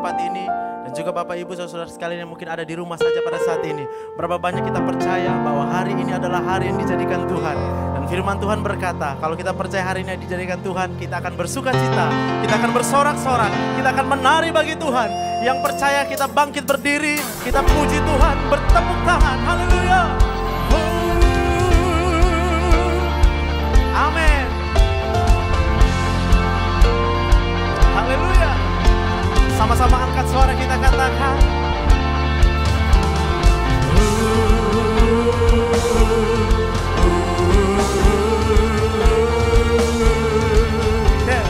tempat 0.00 0.16
ini 0.16 0.48
dan 0.80 0.96
juga 0.96 1.12
Bapak 1.12 1.36
Ibu 1.36 1.52
saudara-saudara 1.52 1.92
sekalian 1.92 2.24
yang 2.24 2.32
mungkin 2.32 2.48
ada 2.48 2.64
di 2.64 2.72
rumah 2.72 2.96
saja 2.96 3.20
pada 3.20 3.36
saat 3.44 3.60
ini. 3.68 3.84
Berapa 4.16 4.40
banyak 4.40 4.64
kita 4.64 4.80
percaya 4.80 5.28
bahwa 5.44 5.68
hari 5.68 5.92
ini 5.92 6.16
adalah 6.16 6.40
hari 6.40 6.72
yang 6.72 6.80
dijadikan 6.80 7.28
Tuhan. 7.28 7.56
Dan 7.92 8.08
firman 8.08 8.40
Tuhan 8.40 8.64
berkata, 8.64 9.20
kalau 9.20 9.36
kita 9.36 9.52
percaya 9.52 9.84
hari 9.84 10.08
ini 10.08 10.16
dijadikan 10.24 10.56
Tuhan, 10.64 10.96
kita 10.96 11.20
akan 11.20 11.36
bersuka 11.36 11.76
cita, 11.76 12.08
kita 12.40 12.54
akan 12.56 12.70
bersorak-sorak, 12.72 13.52
kita 13.76 13.88
akan 13.92 14.06
menari 14.08 14.48
bagi 14.48 14.72
Tuhan. 14.80 15.08
Yang 15.44 15.58
percaya 15.68 16.00
kita 16.08 16.26
bangkit 16.32 16.64
berdiri, 16.64 17.20
kita 17.44 17.60
puji 17.60 18.00
Tuhan, 18.00 18.36
bertepuk 18.48 18.98
tangan. 19.04 19.36
Haleluya. 19.46 20.19
Sama-sama 29.60 30.08
angkat 30.08 30.24
suara 30.32 30.56
kita 30.56 30.72
katakan. 30.72 31.36
Yes. 41.28 41.44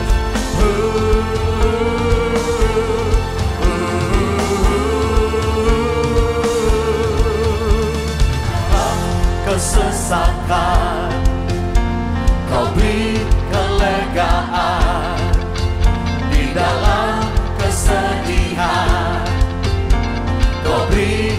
Kau 20.91 21.30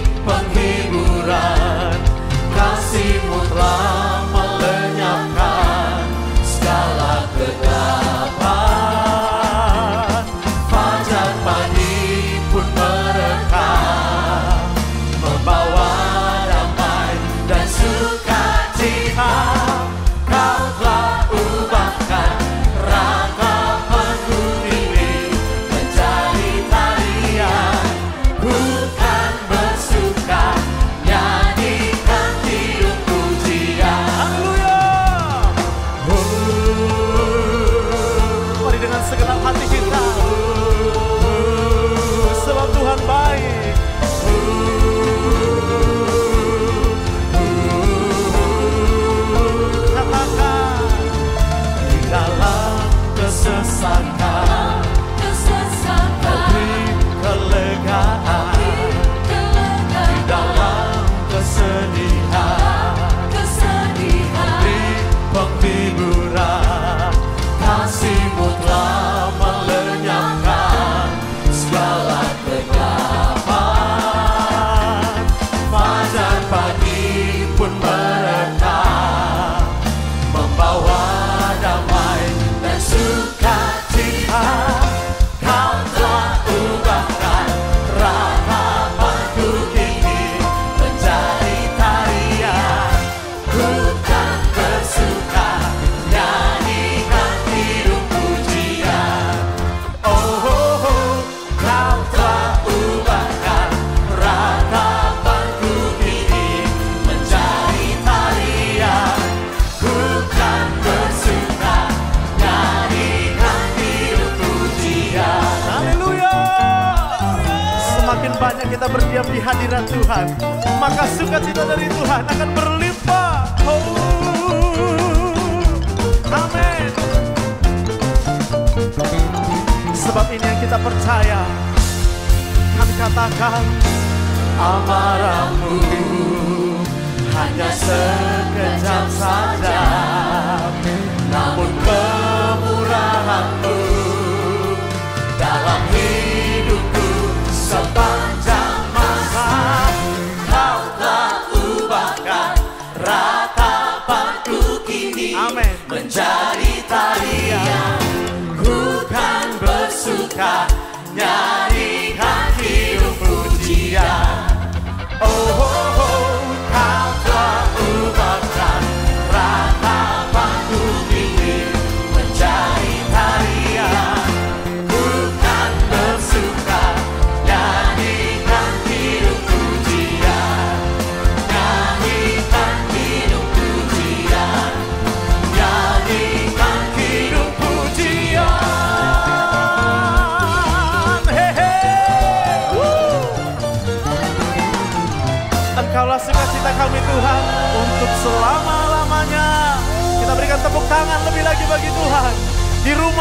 bersuka 160.42 161.61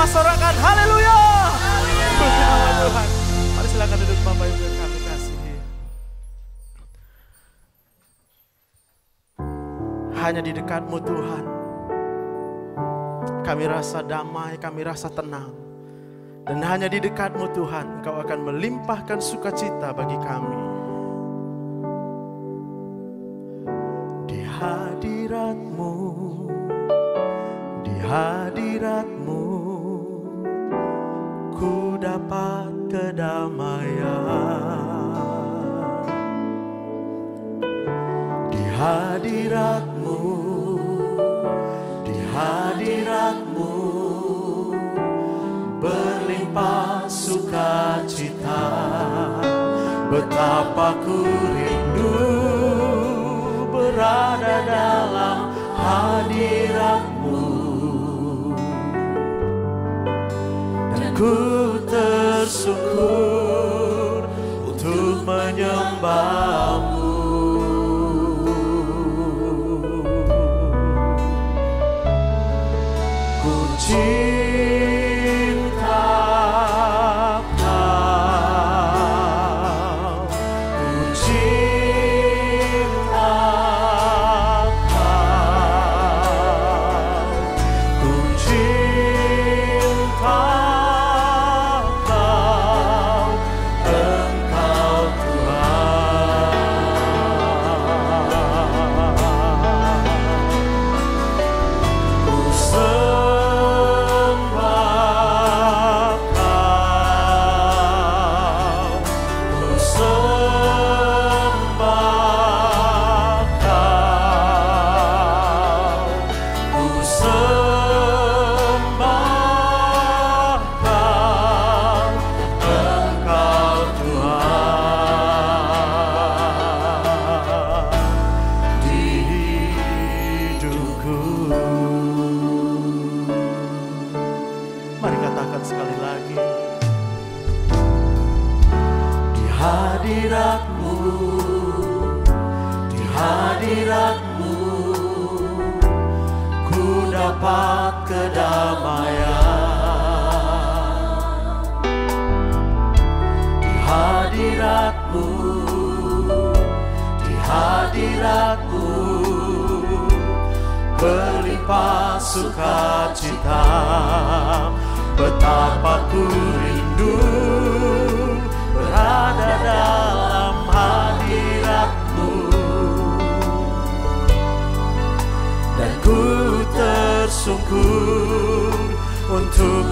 Rumah 0.01 0.18
sorakan 0.18 0.56
haleluya. 0.65 1.18
Puji 1.94 2.42
nama 2.42 2.69
Tuhan. 2.74 3.07
Mari 3.53 3.68
silakan 3.69 3.98
duduk 4.01 4.19
Bapak 4.25 4.45
Ibu 4.50 4.62
yang 4.65 4.77
kami 4.81 5.00
kasihi. 5.06 5.53
Hanya 10.18 10.42
di 10.42 10.51
dekatmu 10.57 10.98
Tuhan. 11.06 11.45
Kami 13.45 13.63
rasa 13.69 14.01
damai, 14.01 14.57
kami 14.57 14.81
rasa 14.81 15.06
tenang. 15.13 15.53
Dan 16.50 16.65
hanya 16.65 16.89
di 16.89 16.98
dekatmu 16.98 17.53
Tuhan, 17.53 18.01
Engkau 18.01 18.25
akan 18.25 18.39
melimpahkan 18.42 19.21
sukacita 19.21 19.94
bagi 19.94 20.18
kami. 20.18 20.62
Di 24.25 24.42
hadiratmu, 24.50 25.94
di 27.86 27.94
hadiratmu, 28.01 29.20
kedamaian. 32.91 34.83
Di 38.51 38.63
hadiratmu 38.75 40.19
di 42.03 42.15
hadiratmu 42.35 43.71
berlimpah 45.79 47.07
sukacita. 47.07 48.67
Betapa 50.11 50.99
ku 51.07 51.23
rindu 51.55 52.19
berada 53.71 54.67
dalam 54.67 55.55
hadiratmu. 55.79 57.47
Dan 60.91 61.15
ku 61.15 61.31
Tersukur 61.91 62.71
untuk 64.63 65.27
menyembah 65.27 66.90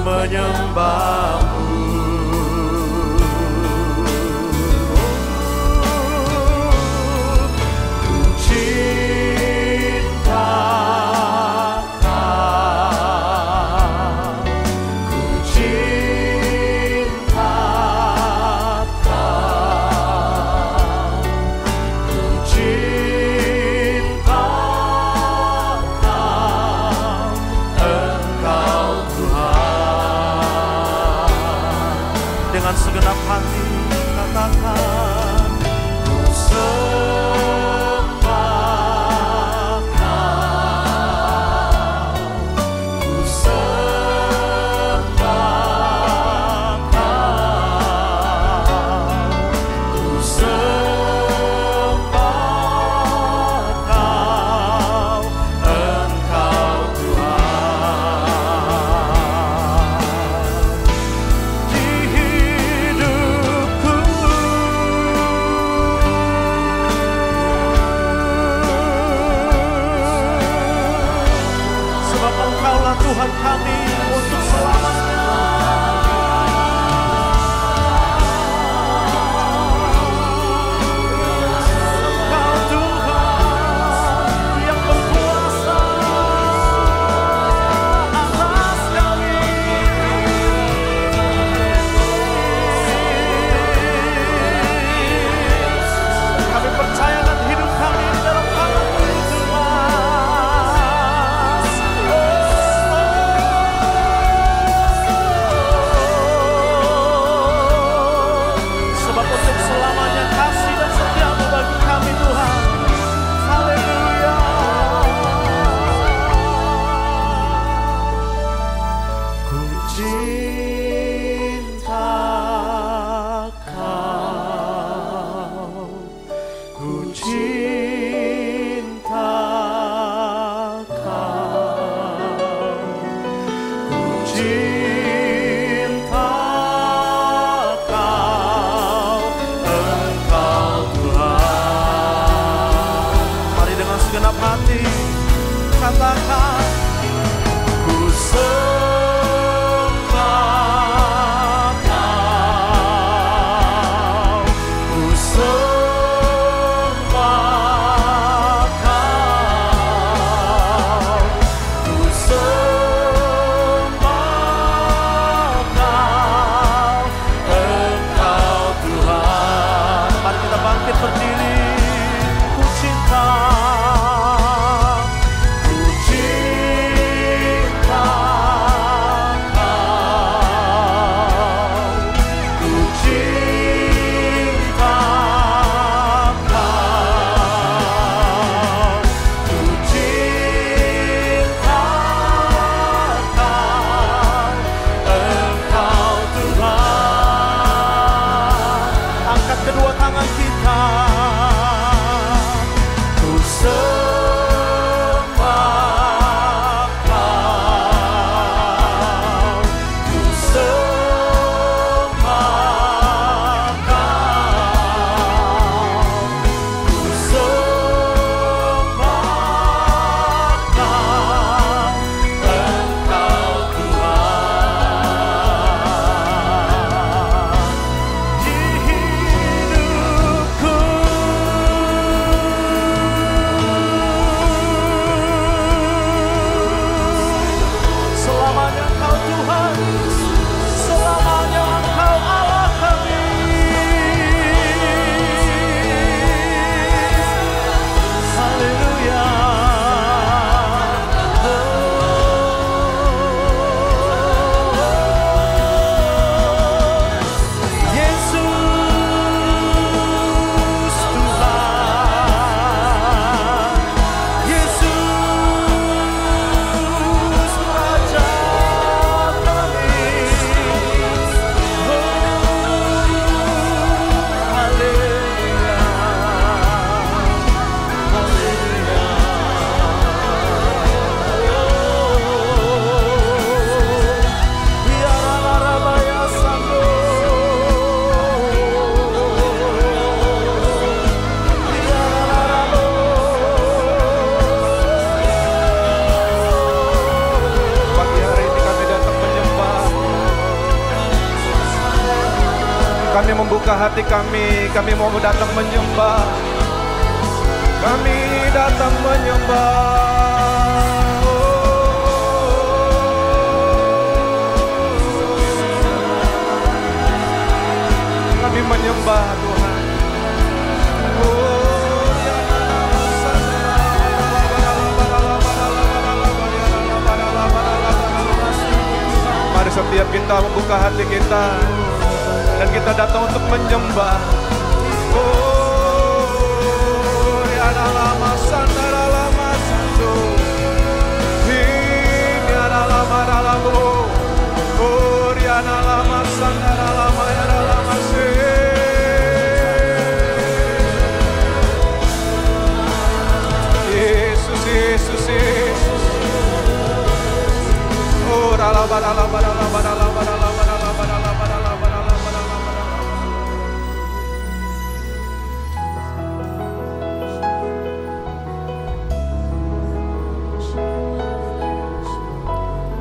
menyembahmu. 0.05 2.19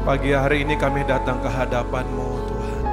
Pagi 0.08 0.32
hari 0.32 0.64
ini 0.64 0.72
kami 0.72 1.04
datang 1.04 1.36
ke 1.44 1.52
hadapan-Mu 1.52 2.28
Tuhan. 2.48 2.84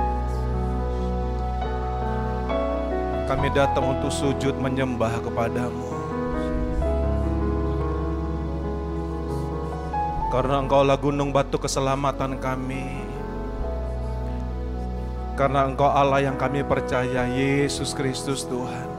Kami 3.31 3.48
datang 3.55 3.95
untuk 3.95 4.12
sujud 4.12 4.51
menyembah 4.60 5.24
kepadamu. 5.24 5.95
Karena 10.27 10.60
Engkaulah 10.60 11.00
gunung 11.00 11.31
batu 11.31 11.55
keselamatan 11.55 12.36
kami. 12.36 12.84
Karena 15.39 15.72
Engkau 15.72 15.88
Allah 15.88 16.19
yang 16.19 16.36
kami 16.36 16.67
percaya, 16.67 17.31
Yesus 17.31 17.95
Kristus 17.95 18.43
Tuhan. 18.43 18.91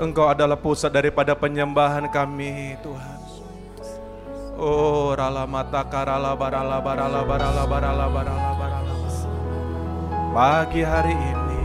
Engkau 0.00 0.32
adalah 0.32 0.56
pusat 0.56 0.88
daripada 0.88 1.36
penyembahan 1.36 2.08
kami, 2.08 2.80
Tuhan. 2.80 3.25
Oh, 4.56 5.12
rala 5.12 5.44
mata 5.44 5.84
karala 5.84 6.32
barala 6.32 6.80
barala 6.80 7.20
barala 7.28 7.68
barala 7.68 8.04
barala 8.08 8.50
barala. 8.56 8.94
Pagi 10.32 10.80
hari 10.80 11.12
ini 11.12 11.64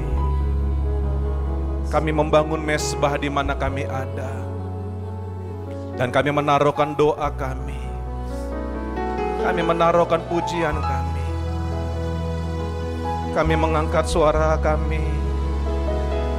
kami 1.88 2.12
membangun 2.12 2.60
mesbah 2.60 3.16
di 3.16 3.32
mana 3.32 3.56
kami 3.56 3.88
ada. 3.88 4.28
Dan 5.96 6.12
kami 6.12 6.36
menaruhkan 6.36 6.92
doa 6.92 7.32
kami. 7.32 7.80
Kami 9.40 9.62
menaruhkan 9.64 10.28
pujian 10.28 10.76
kami. 10.76 11.28
Kami 13.32 13.56
mengangkat 13.56 14.04
suara 14.04 14.60
kami 14.60 15.00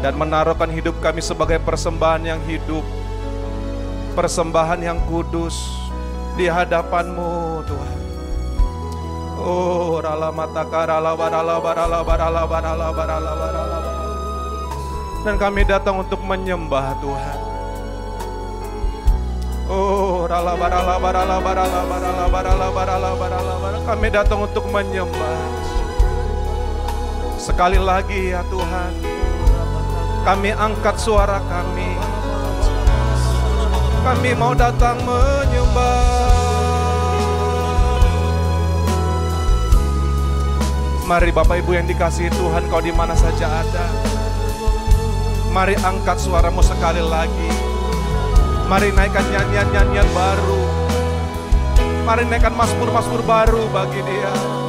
dan 0.05 0.21
menaruhkan 0.21 0.69
hidup 0.69 1.01
kami 1.01 1.25
sebagai 1.25 1.57
persembahan 1.65 2.29
yang 2.29 2.41
hidup, 2.45 2.85
persembahan 4.13 4.85
yang 4.85 5.01
kudus 5.09 5.82
di 6.37 6.47
hadapanmu 6.49 7.61
Tuhan. 7.69 8.01
Oh, 9.43 9.99
rala 9.99 10.31
mata 10.31 10.63
karala 10.65 11.19
barala 11.19 11.59
barala 11.59 11.99
barala 12.07 12.43
barala 12.47 12.89
barala 12.95 13.33
barala. 13.37 13.79
Dan 15.23 15.35
kami 15.39 15.63
datang 15.67 16.03
untuk 16.03 16.23
menyembah 16.23 16.95
Tuhan. 17.03 17.39
Oh, 19.67 20.27
rala 20.31 20.55
barala 20.55 20.95
barala 20.99 21.37
barala 21.43 21.81
barala 21.91 22.25
barala 22.31 22.69
barala 22.71 23.11
barala. 23.19 23.79
Kami 23.83 24.09
datang 24.11 24.41
untuk 24.47 24.65
menyembah. 24.71 25.43
Sekali 27.43 27.75
lagi 27.75 28.31
ya 28.31 28.47
Tuhan, 28.47 28.93
kami 30.23 30.55
angkat 30.55 30.95
suara 30.95 31.43
kami. 31.51 31.99
Kami 34.07 34.31
mau 34.39 34.55
datang 34.55 35.03
menyembah. 35.03 36.22
Mari 41.03 41.35
Bapak 41.35 41.59
Ibu 41.59 41.75
yang 41.75 41.91
dikasihi 41.91 42.31
Tuhan, 42.31 42.71
kau 42.71 42.79
di 42.79 42.95
mana 42.95 43.19
saja 43.19 43.67
ada. 43.67 43.87
Mari 45.51 45.75
angkat 45.83 46.23
suaramu 46.23 46.63
sekali 46.63 47.03
lagi. 47.03 47.51
Mari 48.71 48.95
naikkan 48.95 49.27
nyanyian-nyanyian 49.27 50.07
baru. 50.15 50.63
Mari 52.07 52.23
naikkan 52.31 52.55
masmur-masmur 52.55 53.21
baru 53.27 53.67
bagi 53.75 53.99
dia. 54.07 54.62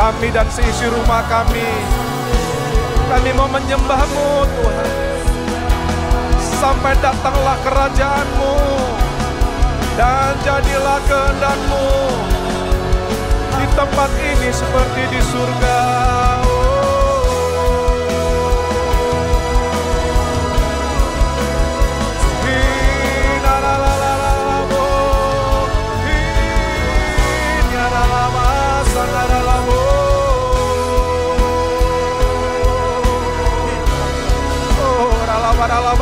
Kami 0.00 0.28
dan 0.32 0.48
seisi 0.48 0.88
rumah 0.88 1.20
kami, 1.28 1.68
kami 3.12 3.30
mau 3.36 3.44
menyembahmu 3.52 4.30
Tuhan. 4.48 4.90
Sampai 6.40 6.96
datanglah 7.04 7.56
kerajaanmu 7.60 8.56
dan 10.00 10.40
jadilah 10.40 11.00
kehendakmu 11.04 11.88
di 13.60 13.66
tempat 13.76 14.10
ini 14.24 14.48
seperti 14.48 15.02
di 15.12 15.20
surga. 15.20 16.29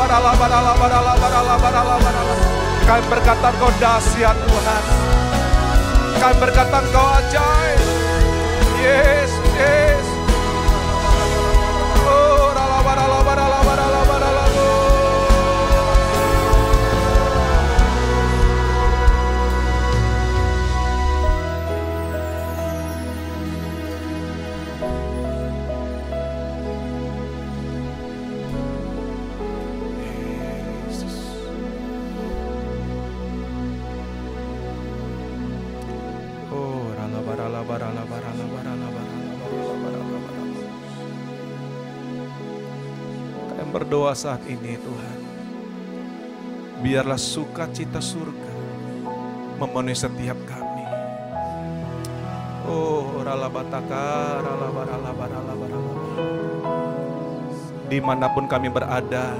barala 0.09 0.33
barala 0.41 0.73
barala 0.73 1.13
barala 1.21 1.55
barala 1.61 1.95
barala 2.01 2.35
Kami 2.89 3.03
berkata 3.13 3.53
kau 3.61 3.69
dahsyat 3.77 4.37
Tuhan. 4.41 4.83
Kami 6.17 6.35
berkata 6.41 6.81
kau 6.89 7.07
ajaib. 7.21 7.81
Yes, 8.81 9.29
yes. 9.61 10.18
Berdoa 44.09 44.17
saat 44.17 44.41
ini 44.49 44.73
Tuhan. 44.81 45.19
Biarlah 46.81 47.19
sukacita 47.21 48.01
surga 48.01 48.53
memenuhi 49.61 49.93
setiap 49.93 50.39
kami. 50.49 50.85
Oh, 52.65 53.21
ralabataka, 53.21 54.41
ralabaralaba, 54.41 55.25
ralabaralaba. 55.29 56.13
Di 57.89 57.99
mana 58.01 58.33
pun 58.33 58.49
kami 58.49 58.73
berada, 58.73 59.37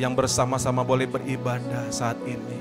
yang 0.00 0.16
bersama-sama 0.16 0.80
boleh 0.80 1.04
beribadah 1.04 1.92
saat 1.92 2.16
ini. 2.24 2.60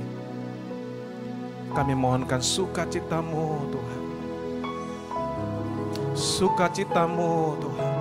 Kami 1.72 1.94
mohonkan 1.96 2.44
sukacitamu 2.44 3.70
Tuhan. 3.72 4.04
Sukacitamu 6.18 7.56
Tuhan. 7.64 7.97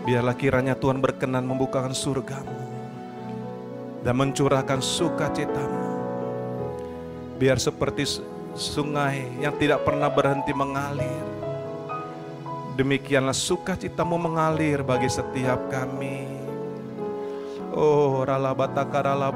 Biarlah 0.00 0.32
kiranya 0.32 0.72
Tuhan 0.72 1.04
berkenan 1.04 1.44
membukakan 1.44 1.92
surgamu 1.92 2.56
dan 4.00 4.16
mencurahkan 4.16 4.80
sukacitamu. 4.80 5.88
Biar 7.36 7.60
seperti 7.60 8.24
sungai 8.56 9.28
yang 9.40 9.56
tidak 9.60 9.84
pernah 9.84 10.08
berhenti 10.08 10.56
mengalir. 10.56 11.24
Demikianlah 12.80 13.36
sukacitamu 13.36 14.16
mengalir 14.16 14.80
bagi 14.80 15.12
setiap 15.12 15.68
kami. 15.68 16.24
Oh, 17.76 18.24
rala 18.24 18.56
bataka 18.56 19.04
rala 19.04 19.28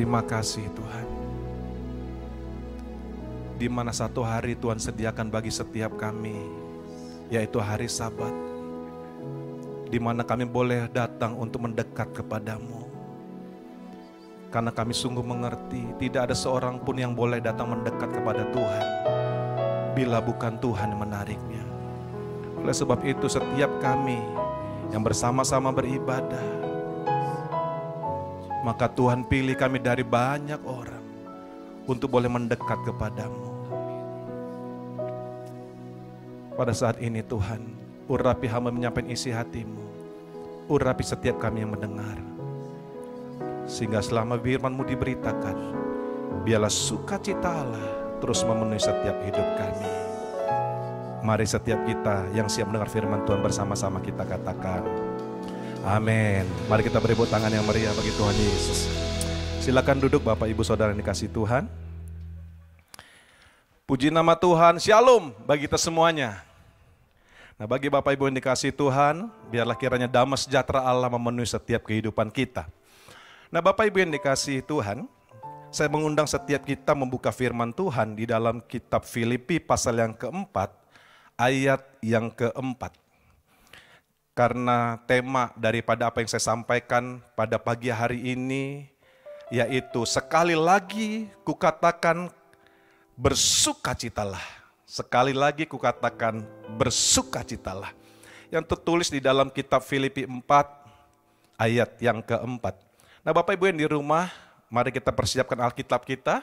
Terima 0.00 0.24
kasih 0.24 0.64
Tuhan. 0.72 1.08
Di 3.60 3.68
mana 3.68 3.92
satu 3.92 4.24
hari 4.24 4.56
Tuhan 4.56 4.80
sediakan 4.80 5.28
bagi 5.28 5.52
setiap 5.52 5.92
kami, 6.00 6.40
yaitu 7.28 7.60
hari 7.60 7.84
Sabat. 7.84 8.32
Di 9.92 10.00
mana 10.00 10.24
kami 10.24 10.48
boleh 10.48 10.88
datang 10.88 11.36
untuk 11.36 11.68
mendekat 11.68 12.16
kepadamu. 12.16 12.88
Karena 14.48 14.72
kami 14.72 14.96
sungguh 14.96 15.20
mengerti, 15.20 15.84
tidak 16.00 16.32
ada 16.32 16.36
seorang 16.48 16.80
pun 16.80 16.96
yang 16.96 17.12
boleh 17.12 17.36
datang 17.36 17.68
mendekat 17.68 18.08
kepada 18.08 18.48
Tuhan, 18.56 18.86
bila 19.92 20.24
bukan 20.24 20.56
Tuhan 20.64 20.96
menariknya. 20.96 21.64
Oleh 22.56 22.72
sebab 22.72 23.04
itu 23.04 23.28
setiap 23.28 23.68
kami 23.84 24.16
yang 24.96 25.04
bersama-sama 25.04 25.68
beribadah, 25.68 26.59
maka 28.60 28.88
Tuhan 28.92 29.24
pilih 29.24 29.56
kami 29.56 29.80
dari 29.80 30.04
banyak 30.04 30.60
orang 30.68 31.04
untuk 31.88 32.12
boleh 32.12 32.28
mendekat 32.28 32.76
kepadamu. 32.84 33.48
Pada 36.60 36.76
saat 36.76 37.00
ini 37.00 37.24
Tuhan, 37.24 37.72
urapi 38.04 38.44
hamba 38.44 38.68
menyampaikan 38.68 39.08
isi 39.08 39.32
hatimu. 39.32 39.80
Urapi 40.68 41.00
setiap 41.00 41.40
kami 41.40 41.64
yang 41.64 41.72
mendengar. 41.72 42.20
Sehingga 43.64 44.04
selama 44.04 44.36
firmanmu 44.36 44.84
diberitakan, 44.84 45.56
biarlah 46.44 46.70
sukacita 46.70 47.64
Allah 47.64 47.88
terus 48.20 48.44
memenuhi 48.44 48.76
setiap 48.76 49.16
hidup 49.24 49.48
kami. 49.56 49.88
Mari 51.24 51.48
setiap 51.48 51.80
kita 51.88 52.28
yang 52.36 52.48
siap 52.48 52.68
mendengar 52.68 52.92
firman 52.92 53.24
Tuhan 53.24 53.40
bersama-sama 53.40 54.04
kita 54.04 54.28
katakan, 54.28 54.84
Amin. 55.80 56.44
Mari 56.68 56.84
kita 56.84 57.00
beri 57.00 57.16
tangan 57.16 57.48
yang 57.48 57.64
meriah 57.64 57.96
bagi 57.96 58.12
Tuhan 58.12 58.36
Yesus. 58.36 58.84
Silakan 59.64 59.96
duduk 59.96 60.20
Bapak 60.20 60.44
Ibu 60.52 60.60
Saudara 60.60 60.92
yang 60.92 61.00
dikasih 61.00 61.32
Tuhan. 61.32 61.64
Puji 63.88 64.12
nama 64.12 64.36
Tuhan, 64.36 64.76
Shalom 64.76 65.32
bagi 65.48 65.64
kita 65.64 65.80
semuanya. 65.80 66.44
Nah 67.56 67.64
bagi 67.64 67.88
Bapak 67.88 68.12
Ibu 68.12 68.28
yang 68.28 68.36
dikasih 68.36 68.76
Tuhan, 68.76 69.32
biarlah 69.48 69.72
kiranya 69.72 70.04
damai 70.04 70.36
sejahtera 70.36 70.84
Allah 70.84 71.08
memenuhi 71.08 71.48
setiap 71.48 71.88
kehidupan 71.88 72.28
kita. 72.28 72.68
Nah 73.48 73.64
Bapak 73.64 73.88
Ibu 73.88 74.04
yang 74.04 74.12
dikasih 74.12 74.60
Tuhan, 74.68 75.08
saya 75.72 75.88
mengundang 75.88 76.28
setiap 76.28 76.60
kita 76.60 76.92
membuka 76.92 77.32
firman 77.32 77.72
Tuhan 77.72 78.20
di 78.20 78.28
dalam 78.28 78.60
kitab 78.68 79.08
Filipi 79.08 79.56
pasal 79.56 79.96
yang 79.96 80.12
keempat, 80.12 80.76
ayat 81.40 81.80
yang 82.04 82.28
keempat 82.28 82.92
karena 84.34 84.98
tema 85.04 85.50
daripada 85.58 86.06
apa 86.06 86.22
yang 86.22 86.30
saya 86.30 86.42
sampaikan 86.42 87.18
pada 87.34 87.58
pagi 87.58 87.90
hari 87.90 88.32
ini 88.32 88.86
yaitu 89.50 90.06
sekali 90.06 90.54
lagi 90.54 91.26
kukatakan 91.42 92.30
bersukacitalah. 93.18 94.42
Sekali 94.86 95.34
lagi 95.34 95.66
kukatakan 95.66 96.42
bersukacitalah. 96.78 97.94
Yang 98.50 98.64
tertulis 98.74 99.08
di 99.10 99.22
dalam 99.22 99.50
kitab 99.50 99.82
Filipi 99.86 100.26
4 100.26 100.42
ayat 101.58 101.90
yang 102.02 102.18
keempat. 102.22 102.78
Nah 103.22 103.30
Bapak 103.30 103.54
Ibu 103.54 103.70
yang 103.70 103.78
di 103.78 103.86
rumah, 103.86 104.32
mari 104.66 104.90
kita 104.90 105.14
persiapkan 105.14 105.60
Alkitab 105.60 106.02
kita 106.02 106.42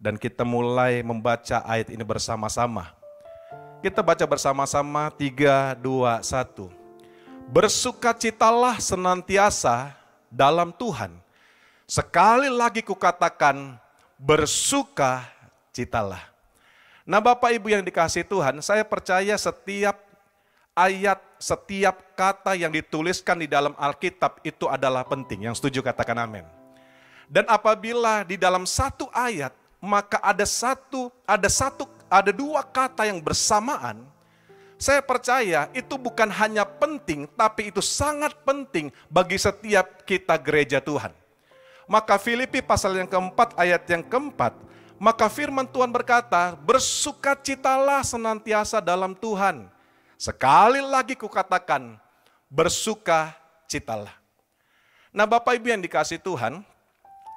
dan 0.00 0.18
kita 0.18 0.42
mulai 0.42 1.02
membaca 1.06 1.62
ayat 1.62 1.92
ini 1.94 2.02
bersama-sama. 2.02 2.90
Kita 3.84 4.02
baca 4.02 4.24
bersama-sama 4.26 5.12
3, 5.14 5.78
2, 5.78 6.18
1. 6.24 6.85
Bersukacitalah 7.46 8.82
senantiasa 8.82 9.94
dalam 10.26 10.74
Tuhan. 10.74 11.14
Sekali 11.86 12.50
lagi 12.50 12.82
kukatakan, 12.82 13.78
bersukacitalah. 14.18 16.26
Nah 17.06 17.22
Bapak 17.22 17.54
Ibu 17.54 17.70
yang 17.70 17.86
dikasih 17.86 18.26
Tuhan, 18.26 18.58
saya 18.58 18.82
percaya 18.82 19.38
setiap 19.38 19.94
ayat, 20.74 21.22
setiap 21.38 22.18
kata 22.18 22.58
yang 22.58 22.74
dituliskan 22.74 23.38
di 23.38 23.46
dalam 23.46 23.78
Alkitab 23.78 24.42
itu 24.42 24.66
adalah 24.66 25.06
penting. 25.06 25.46
Yang 25.46 25.62
setuju 25.62 25.86
katakan 25.86 26.18
amin. 26.18 26.42
Dan 27.30 27.46
apabila 27.46 28.26
di 28.26 28.34
dalam 28.34 28.66
satu 28.66 29.06
ayat, 29.14 29.54
maka 29.78 30.18
ada 30.18 30.42
satu, 30.42 31.14
ada 31.22 31.46
satu, 31.46 31.86
ada 32.10 32.34
dua 32.34 32.66
kata 32.66 33.06
yang 33.06 33.22
bersamaan, 33.22 34.02
saya 34.76 35.00
percaya 35.00 35.72
itu 35.72 35.96
bukan 35.96 36.28
hanya 36.28 36.68
penting, 36.68 37.24
tapi 37.32 37.72
itu 37.72 37.80
sangat 37.80 38.36
penting 38.44 38.92
bagi 39.08 39.40
setiap 39.40 40.04
kita 40.04 40.36
gereja 40.36 40.84
Tuhan. 40.84 41.12
Maka 41.88 42.20
Filipi 42.20 42.60
pasal 42.60 42.98
yang 43.00 43.08
keempat, 43.08 43.56
ayat 43.56 43.88
yang 43.88 44.04
keempat, 44.04 44.52
maka 45.00 45.32
firman 45.32 45.64
Tuhan 45.64 45.88
berkata, 45.88 46.56
bersukacitalah 46.60 48.04
senantiasa 48.04 48.82
dalam 48.84 49.16
Tuhan. 49.16 49.68
Sekali 50.16 50.84
lagi 50.84 51.16
kukatakan, 51.16 51.96
bersukacitalah. 52.52 54.12
Nah 55.12 55.24
Bapak 55.24 55.56
Ibu 55.56 55.72
yang 55.72 55.80
dikasih 55.80 56.20
Tuhan, 56.20 56.60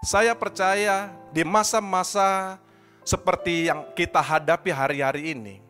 saya 0.04 0.36
percaya 0.36 1.12
di 1.32 1.43
masa-masa 1.43 2.60
seperti 3.04 3.67
yang 3.71 3.88
kita 3.95 4.19
hadapi 4.19 4.71
hari-hari 4.71 5.36
ini, 5.36 5.63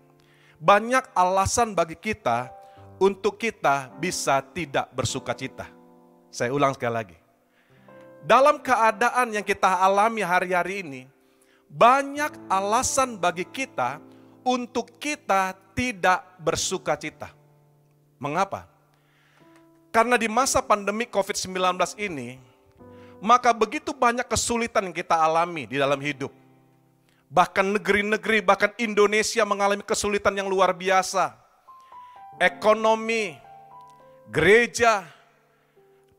banyak 0.59 1.07
alasan 1.15 1.71
bagi 1.71 1.95
kita 1.95 2.51
untuk 2.99 3.39
kita 3.39 3.87
bisa 3.95 4.43
tidak 4.51 4.91
bersuka 4.91 5.31
cita. 5.31 5.71
Saya 6.29 6.51
ulang 6.51 6.75
sekali 6.75 6.93
lagi. 6.93 7.17
Dalam 8.19 8.59
keadaan 8.59 9.31
yang 9.31 9.45
kita 9.47 9.79
alami 9.79 10.19
hari-hari 10.19 10.83
ini, 10.83 11.01
banyak 11.71 12.35
alasan 12.51 13.15
bagi 13.15 13.47
kita 13.47 14.03
untuk 14.43 14.99
kita 14.99 15.55
tidak 15.71 16.27
bersuka 16.43 16.99
cita. 16.99 17.31
Mengapa? 18.19 18.67
Karena 19.95 20.19
di 20.19 20.27
masa 20.27 20.59
pandemi 20.59 21.07
COVID-19 21.07 21.55
ini, 21.95 22.35
maka 23.23 23.55
begitu 23.55 23.95
banyak 23.95 24.27
kesulitan 24.27 24.91
yang 24.91 24.95
kita 24.95 25.15
alami 25.15 25.63
di 25.65 25.79
dalam 25.79 25.97
hidup 26.03 26.29
Bahkan 27.29 27.77
negeri-negeri, 27.77 28.41
bahkan 28.41 28.73
Indonesia 28.81 29.45
mengalami 29.45 29.85
kesulitan 29.85 30.33
yang 30.33 30.49
luar 30.49 30.73
biasa. 30.73 31.37
Ekonomi, 32.41 33.37
gereja, 34.33 35.05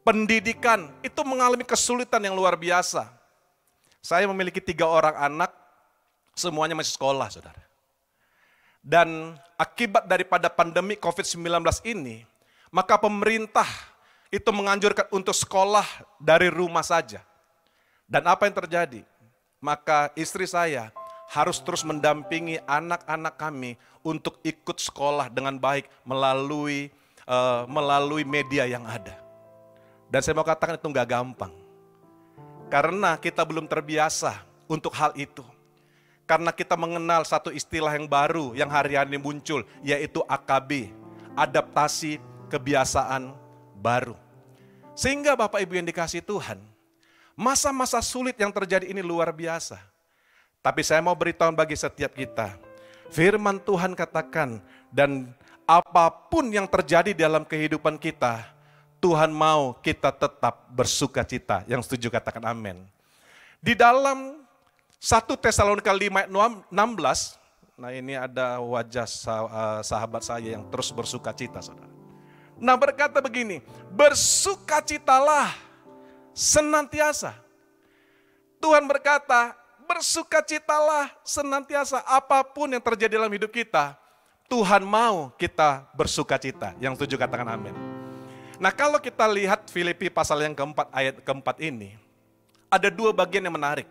pendidikan, 0.06 0.86
itu 1.02 1.18
mengalami 1.26 1.66
kesulitan 1.66 2.22
yang 2.22 2.38
luar 2.38 2.54
biasa. 2.54 3.10
Saya 3.98 4.30
memiliki 4.30 4.62
tiga 4.62 4.86
orang 4.86 5.18
anak, 5.18 5.50
semuanya 6.38 6.78
masih 6.78 6.94
sekolah, 6.94 7.26
saudara. 7.26 7.58
Dan 8.78 9.34
akibat 9.58 10.06
daripada 10.06 10.46
pandemi 10.46 10.94
COVID-19 10.94 11.58
ini, 11.90 12.22
maka 12.70 12.94
pemerintah 13.02 13.66
itu 14.30 14.46
menganjurkan 14.54 15.10
untuk 15.10 15.34
sekolah 15.34 15.84
dari 16.22 16.46
rumah 16.46 16.86
saja. 16.86 17.18
Dan 18.06 18.30
apa 18.30 18.46
yang 18.46 18.54
terjadi? 18.62 19.02
Maka 19.58 20.14
istri 20.16 20.46
saya 20.46 20.94
harus 21.30 21.62
terus 21.62 21.86
mendampingi 21.86 22.58
anak-anak 22.66 23.38
kami 23.38 23.78
untuk 24.02 24.42
ikut 24.42 24.82
sekolah 24.82 25.30
dengan 25.30 25.54
baik 25.54 25.86
melalui 26.02 26.90
uh, 27.30 27.70
melalui 27.70 28.26
media 28.26 28.66
yang 28.66 28.82
ada. 28.82 29.14
Dan 30.10 30.26
saya 30.26 30.34
mau 30.34 30.42
katakan 30.42 30.74
itu 30.74 30.90
nggak 30.90 31.06
gampang. 31.06 31.54
Karena 32.66 33.14
kita 33.14 33.46
belum 33.46 33.70
terbiasa 33.70 34.42
untuk 34.66 34.90
hal 34.98 35.14
itu. 35.14 35.46
Karena 36.26 36.50
kita 36.54 36.74
mengenal 36.74 37.26
satu 37.26 37.50
istilah 37.50 37.94
yang 37.94 38.06
baru 38.06 38.54
yang 38.54 38.70
hari 38.70 38.94
ini 38.94 39.18
muncul, 39.18 39.66
yaitu 39.82 40.22
AKB, 40.26 40.90
adaptasi 41.34 42.22
kebiasaan 42.50 43.34
baru. 43.78 44.14
Sehingga 44.94 45.34
Bapak 45.34 45.62
Ibu 45.62 45.78
yang 45.78 45.86
dikasih 45.86 46.22
Tuhan, 46.22 46.62
masa-masa 47.34 47.98
sulit 47.98 48.38
yang 48.38 48.54
terjadi 48.54 48.86
ini 48.86 49.02
luar 49.02 49.34
biasa. 49.34 49.89
Tapi 50.60 50.84
saya 50.84 51.00
mau 51.00 51.16
beritahu 51.16 51.48
bagi 51.56 51.72
setiap 51.72 52.12
kita, 52.12 52.52
firman 53.08 53.56
Tuhan 53.64 53.96
katakan, 53.96 54.60
dan 54.92 55.32
apa 55.64 56.12
pun 56.28 56.52
yang 56.52 56.68
terjadi 56.68 57.16
dalam 57.16 57.48
kehidupan 57.48 57.96
kita, 57.96 58.44
Tuhan 59.00 59.32
mau 59.32 59.72
kita 59.80 60.12
tetap 60.12 60.68
bersuka 60.68 61.24
cita. 61.24 61.64
Yang 61.64 61.88
setuju 61.88 62.12
katakan 62.12 62.44
amin. 62.44 62.84
Di 63.64 63.72
dalam 63.72 64.44
1 65.00 65.32
Tesalonika 65.40 65.88
5 65.88 66.28
16, 66.28 66.68
nah 67.80 67.88
ini 67.96 68.20
ada 68.20 68.60
wajah 68.60 69.08
eh, 69.08 69.80
sahabat 69.80 70.20
saya 70.20 70.60
yang 70.60 70.68
terus 70.68 70.92
bersuka 70.92 71.32
cita 71.32 71.64
saudara. 71.64 71.88
Nah 72.60 72.76
berkata 72.76 73.24
begini, 73.24 73.64
bersukacitalah 73.96 75.56
senantiasa. 76.36 77.32
Tuhan 78.60 78.84
berkata, 78.84 79.56
bersukacitalah 79.90 81.10
senantiasa 81.26 82.06
apa 82.06 82.46
pun 82.46 82.70
yang 82.70 82.78
terjadi 82.78 83.18
dalam 83.18 83.34
hidup 83.34 83.50
kita. 83.50 83.98
Tuhan 84.46 84.86
mau 84.86 85.34
kita 85.34 85.90
bersukacita. 85.98 86.78
Yang 86.78 87.02
setuju 87.02 87.26
katakan 87.26 87.50
amin. 87.50 87.74
Nah 88.62 88.70
kalau 88.70 89.02
kita 89.02 89.26
lihat 89.26 89.66
Filipi 89.66 90.06
pasal 90.06 90.46
yang 90.46 90.54
keempat 90.54 90.86
ayat 90.94 91.18
keempat 91.26 91.56
ini, 91.58 91.98
ada 92.70 92.86
dua 92.86 93.10
bagian 93.10 93.42
yang 93.42 93.54
menarik 93.54 93.86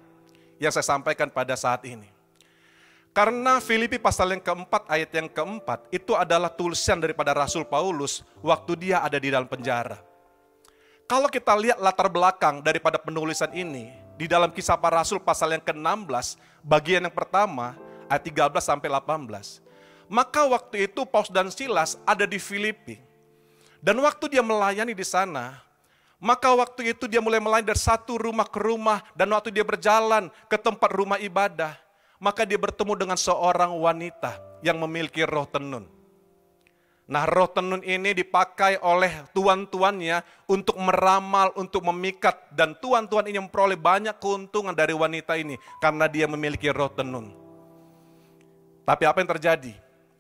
yang 0.56 0.72
saya 0.72 0.88
sampaikan 0.88 1.28
pada 1.28 1.56
saat 1.60 1.84
ini. 1.84 2.08
Karena 3.12 3.60
Filipi 3.60 4.00
pasal 4.00 4.32
yang 4.32 4.44
keempat 4.44 4.88
ayat 4.88 5.12
yang 5.12 5.28
keempat 5.28 5.90
itu 5.92 6.16
adalah 6.16 6.48
tulisan 6.48 7.02
daripada 7.02 7.36
Rasul 7.36 7.68
Paulus 7.68 8.24
waktu 8.40 8.88
dia 8.88 9.04
ada 9.04 9.20
di 9.20 9.34
dalam 9.34 9.50
penjara. 9.50 10.00
Kalau 11.10 11.26
kita 11.26 11.58
lihat 11.58 11.82
latar 11.82 12.06
belakang 12.06 12.62
daripada 12.62 13.02
penulisan 13.02 13.50
ini, 13.50 13.90
di 14.20 14.28
dalam 14.28 14.52
kisah 14.52 14.76
para 14.76 15.00
rasul 15.00 15.24
pasal 15.24 15.56
yang 15.56 15.64
ke-16, 15.64 16.36
bagian 16.60 17.08
yang 17.08 17.16
pertama, 17.16 17.80
ayat 18.12 18.28
13 18.28 18.60
sampai 18.60 18.92
18. 18.92 19.64
Maka 20.12 20.44
waktu 20.44 20.92
itu 20.92 21.08
Paus 21.08 21.32
dan 21.32 21.48
Silas 21.48 21.96
ada 22.04 22.28
di 22.28 22.36
Filipi. 22.36 23.00
Dan 23.80 23.96
waktu 24.04 24.28
dia 24.28 24.44
melayani 24.44 24.92
di 24.92 25.08
sana, 25.08 25.64
maka 26.20 26.52
waktu 26.52 26.92
itu 26.92 27.08
dia 27.08 27.24
mulai 27.24 27.40
melayani 27.40 27.72
dari 27.72 27.80
satu 27.80 28.20
rumah 28.20 28.44
ke 28.44 28.60
rumah, 28.60 29.00
dan 29.16 29.32
waktu 29.32 29.56
dia 29.56 29.64
berjalan 29.64 30.28
ke 30.52 30.60
tempat 30.60 30.92
rumah 30.92 31.16
ibadah, 31.24 31.80
maka 32.20 32.44
dia 32.44 32.60
bertemu 32.60 33.00
dengan 33.00 33.16
seorang 33.16 33.72
wanita 33.72 34.36
yang 34.60 34.76
memiliki 34.84 35.24
roh 35.24 35.48
tenun. 35.48 35.88
Nah 37.10 37.26
roh 37.26 37.50
tenun 37.50 37.82
ini 37.82 38.14
dipakai 38.14 38.78
oleh 38.86 39.10
tuan-tuannya 39.34 40.22
untuk 40.46 40.78
meramal, 40.78 41.50
untuk 41.58 41.82
memikat. 41.90 42.54
Dan 42.54 42.78
tuan-tuan 42.78 43.26
ini 43.26 43.42
memperoleh 43.42 43.74
banyak 43.74 44.22
keuntungan 44.22 44.78
dari 44.78 44.94
wanita 44.94 45.34
ini 45.34 45.58
karena 45.82 46.06
dia 46.06 46.30
memiliki 46.30 46.70
roh 46.70 46.94
tenun. 46.94 47.34
Tapi 48.86 49.10
apa 49.10 49.26
yang 49.26 49.30
terjadi? 49.34 49.74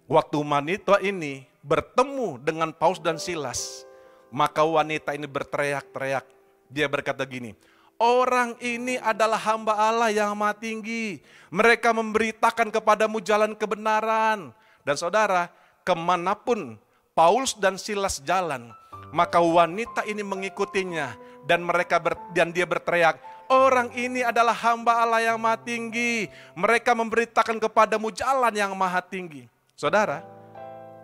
Waktu 0.09 0.41
wanita 0.41 0.97
ini 1.05 1.45
bertemu 1.61 2.41
dengan 2.41 2.73
Paus 2.73 2.97
dan 2.97 3.21
Silas, 3.21 3.85
maka 4.33 4.65
wanita 4.65 5.13
ini 5.13 5.29
berteriak-teriak. 5.29 6.25
Dia 6.73 6.89
berkata 6.89 7.21
gini, 7.21 7.53
Orang 8.01 8.57
ini 8.63 8.97
adalah 8.97 9.37
hamba 9.37 9.77
Allah 9.77 10.09
yang 10.09 10.33
maha 10.33 10.57
tinggi. 10.57 11.21
Mereka 11.53 11.93
memberitakan 11.93 12.73
kepadamu 12.73 13.21
jalan 13.21 13.53
kebenaran. 13.53 14.55
Dan 14.87 14.95
saudara, 14.95 15.51
ke 15.89 15.93
mana 15.97 16.37
pun 16.37 16.77
Paulus 17.17 17.57
dan 17.57 17.81
Silas 17.81 18.21
jalan, 18.21 18.69
maka 19.09 19.41
wanita 19.41 20.05
ini 20.05 20.21
mengikutinya. 20.21 21.17
Dan 21.49 21.65
mereka 21.65 21.97
ber, 21.97 22.13
dan 22.37 22.53
dia 22.53 22.69
berteriak, 22.69 23.17
orang 23.49 23.89
ini 23.97 24.21
adalah 24.21 24.53
hamba 24.53 25.01
Allah 25.01 25.33
yang 25.33 25.41
maha 25.41 25.57
tinggi. 25.57 26.29
Mereka 26.53 26.93
memberitakan 26.93 27.57
kepadamu 27.57 28.13
jalan 28.13 28.53
yang 28.53 28.77
maha 28.77 29.01
tinggi. 29.01 29.49
Saudara, 29.73 30.21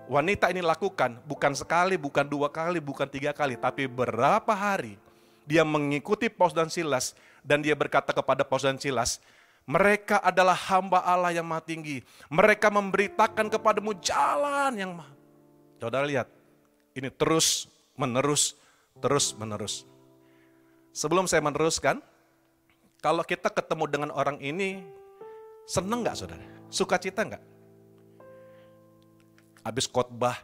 wanita 0.05 0.53
ini 0.53 0.61
lakukan 0.61 1.17
bukan 1.25 1.57
sekali, 1.57 1.97
bukan 1.97 2.29
dua 2.29 2.53
kali, 2.53 2.77
bukan 2.77 3.09
tiga 3.09 3.33
kali, 3.33 3.57
tapi 3.57 3.89
berapa 3.89 4.53
hari 4.53 5.01
dia 5.49 5.65
mengikuti 5.65 6.29
Paus 6.29 6.53
dan 6.53 6.69
Silas 6.69 7.17
dan 7.41 7.65
dia 7.65 7.73
berkata 7.73 8.13
kepada 8.13 8.45
Paus 8.45 8.61
dan 8.61 8.77
Silas, 8.77 9.17
mereka 9.65 10.21
adalah 10.21 10.53
hamba 10.53 11.01
Allah 11.01 11.33
yang 11.33 11.45
maha 11.45 11.65
tinggi. 11.65 12.05
Mereka 12.29 12.69
memberitakan 12.69 13.49
kepadamu 13.49 13.97
jalan 13.97 14.77
yang 14.77 14.93
maha. 14.93 15.13
Saudara 15.81 16.05
lihat, 16.05 16.29
ini 16.93 17.09
terus 17.09 17.65
menerus, 17.97 18.53
terus 19.01 19.33
menerus. 19.33 19.83
Sebelum 20.93 21.25
saya 21.25 21.41
meneruskan, 21.41 21.99
kalau 23.01 23.25
kita 23.25 23.49
ketemu 23.49 23.85
dengan 23.89 24.09
orang 24.13 24.37
ini, 24.39 24.85
seneng 25.65 26.05
nggak 26.05 26.15
saudara? 26.15 26.45
Sukacita 26.69 27.25
nggak? 27.25 27.43
Habis 29.65 29.89
khotbah, 29.89 30.37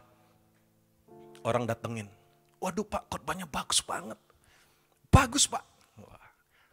orang 1.46 1.62
datengin. 1.62 2.10
Waduh 2.58 2.86
pak, 2.86 3.06
khotbahnya 3.06 3.46
bagus 3.46 3.78
banget. 3.82 4.18
Bagus 5.14 5.46
pak. 5.46 5.71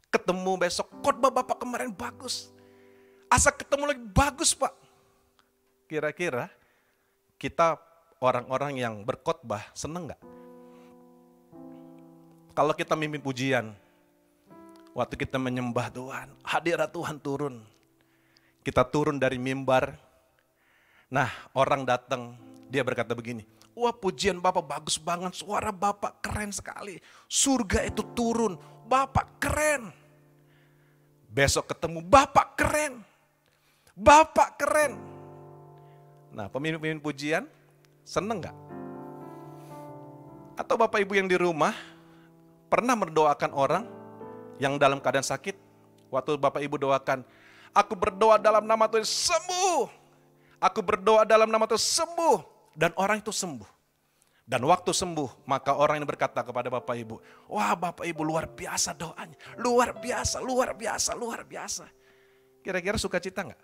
Ketemu 0.09 0.57
besok, 0.57 0.89
khotbah 1.05 1.29
bapak 1.29 1.61
kemarin 1.61 1.93
bagus. 1.93 2.49
Asa 3.29 3.53
ketemu 3.53 3.93
lagi, 3.93 4.01
bagus 4.09 4.57
pak. 4.57 4.73
Kira-kira 5.85 6.49
kita 7.37 7.77
orang-orang 8.17 8.81
yang 8.81 9.05
berkhotbah 9.05 9.61
seneng 9.77 10.09
nggak? 10.09 10.21
Kalau 12.57 12.73
kita 12.73 12.97
mimpin 12.97 13.21
pujian, 13.21 13.71
waktu 14.97 15.15
kita 15.15 15.37
menyembah 15.37 15.93
Tuhan, 15.93 16.27
hadirat 16.41 16.89
Tuhan 16.89 17.21
turun. 17.21 17.61
Kita 18.65 18.83
turun 18.83 19.21
dari 19.21 19.37
mimbar. 19.37 19.95
Nah, 21.13 21.29
orang 21.53 21.85
datang, 21.85 22.33
dia 22.67 22.81
berkata 22.81 23.13
begini, 23.13 23.45
Wah 23.79 23.95
pujian 23.95 24.43
Bapak 24.43 24.67
bagus 24.67 24.99
banget, 24.99 25.39
suara 25.39 25.71
Bapak 25.71 26.19
keren 26.19 26.51
sekali. 26.51 26.99
Surga 27.31 27.87
itu 27.87 28.03
turun, 28.11 28.59
Bapak 28.83 29.39
keren. 29.39 29.95
Besok 31.31 31.71
ketemu, 31.71 32.03
Bapak 32.03 32.59
keren. 32.59 32.99
Bapak 33.95 34.59
keren. 34.59 34.99
Nah 36.35 36.51
pemimpin-pemimpin 36.51 36.99
pujian 36.99 37.43
seneng 38.03 38.43
gak? 38.43 38.57
Atau 40.59 40.75
Bapak 40.75 40.99
Ibu 40.99 41.15
yang 41.15 41.31
di 41.31 41.39
rumah 41.39 41.71
pernah 42.67 42.99
mendoakan 42.99 43.51
orang 43.55 43.87
yang 44.59 44.75
dalam 44.75 44.99
keadaan 44.99 45.23
sakit? 45.23 45.55
Waktu 46.11 46.35
Bapak 46.35 46.59
Ibu 46.59 46.83
doakan, 46.83 47.23
aku 47.71 47.95
berdoa 47.95 48.35
dalam 48.35 48.67
nama 48.67 48.91
Tuhan 48.91 49.07
sembuh. 49.07 49.87
Aku 50.59 50.83
berdoa 50.83 51.23
dalam 51.23 51.47
nama 51.47 51.63
Tuhan 51.63 51.79
sembuh 51.79 52.58
dan 52.77 52.91
orang 52.97 53.21
itu 53.21 53.33
sembuh. 53.33 53.79
Dan 54.49 54.65
waktu 54.65 54.89
sembuh, 54.89 55.45
maka 55.45 55.77
orang 55.77 56.01
ini 56.01 56.09
berkata 56.09 56.41
kepada 56.41 56.73
Bapak 56.73 56.97
Ibu, 56.97 57.21
wah 57.53 57.77
Bapak 57.77 58.01
Ibu 58.01 58.25
luar 58.25 58.49
biasa 58.49 58.97
doanya, 58.97 59.37
luar 59.61 59.93
biasa, 59.93 60.41
luar 60.41 60.73
biasa, 60.73 61.13
luar 61.13 61.45
biasa. 61.45 61.85
Kira-kira 62.65 62.97
suka 62.97 63.21
cita 63.21 63.45
nggak? 63.45 63.61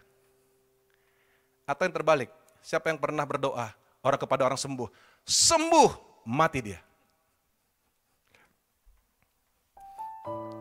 Atau 1.65 1.89
yang 1.89 1.96
terbalik, 1.98 2.30
siapa 2.62 2.94
yang 2.94 3.02
pernah 3.02 3.26
berdoa 3.26 3.74
orang 4.06 4.20
kepada 4.22 4.46
orang 4.46 4.62
sembuh, 4.62 4.86
sembuh, 5.26 6.22
mati 6.30 6.62
dia. 6.62 6.78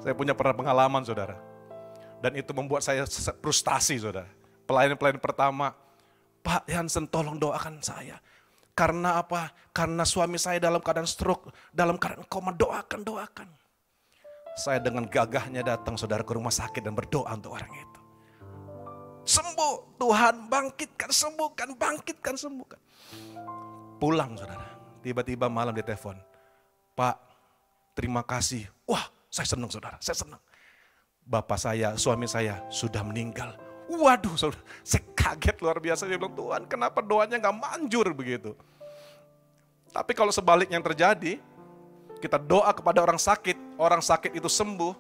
Saya 0.01 0.17
punya 0.17 0.33
pernah 0.33 0.57
pengalaman 0.57 1.05
saudara. 1.05 1.37
Dan 2.25 2.41
itu 2.41 2.57
membuat 2.57 2.81
saya 2.81 3.05
frustasi 3.45 4.01
saudara. 4.01 4.29
Pelayan-pelayan 4.65 5.21
pertama, 5.21 5.77
Pak 6.41 6.65
Hansen 6.73 7.05
tolong 7.05 7.37
doakan 7.37 7.85
saya 7.85 8.17
karena 8.75 9.23
apa? 9.23 9.55
Karena 9.71 10.03
suami 10.03 10.35
saya 10.35 10.59
dalam 10.59 10.83
keadaan 10.83 11.07
stroke, 11.07 11.55
dalam 11.71 11.95
keadaan 11.95 12.27
koma, 12.27 12.51
doakan, 12.51 13.07
doakan. 13.07 13.49
Saya 14.59 14.83
dengan 14.83 15.07
gagahnya 15.07 15.63
datang 15.63 15.95
saudara 15.95 16.27
ke 16.27 16.35
rumah 16.35 16.51
sakit 16.51 16.83
dan 16.83 16.95
berdoa 16.95 17.31
untuk 17.35 17.55
orang 17.55 17.71
itu. 17.71 18.01
Sembuh, 19.25 19.99
Tuhan 19.99 20.51
bangkitkan, 20.53 21.11
sembuhkan, 21.11 21.69
bangkitkan, 21.79 22.35
sembuhkan. 22.37 22.81
Pulang 24.03 24.37
saudara, 24.37 24.69
tiba-tiba 25.01 25.49
malam 25.49 25.73
ditelepon. 25.73 26.19
Pak, 26.99 27.17
terima 27.97 28.21
kasih. 28.27 28.69
Wah, 28.85 29.07
saya 29.31 29.49
senang 29.49 29.71
saudara, 29.71 29.97
saya 30.03 30.19
senang. 30.19 30.43
Bapak 31.25 31.57
saya, 31.57 31.97
suami 31.97 32.29
saya 32.29 32.61
sudah 32.69 33.01
meninggal. 33.01 33.57
Waduh, 33.85 34.35
saudara, 34.41 34.65
saya 34.81 35.05
kaget 35.13 35.57
luar 35.61 35.77
biasa. 35.77 36.09
Saya 36.09 36.17
bilang, 36.17 36.33
Tuhan 36.33 36.63
kenapa 36.65 37.05
doanya 37.05 37.37
nggak 37.37 37.57
manjur 37.57 38.09
begitu. 38.17 38.57
Tapi 39.93 40.13
kalau 40.17 40.33
sebaliknya 40.33 40.81
yang 40.81 40.89
terjadi, 40.89 41.39
kita 42.19 42.41
doa 42.41 42.73
kepada 42.73 43.05
orang 43.05 43.21
sakit, 43.21 43.77
orang 43.77 44.01
sakit 44.01 44.33
itu 44.33 44.49
sembuh. 44.49 44.97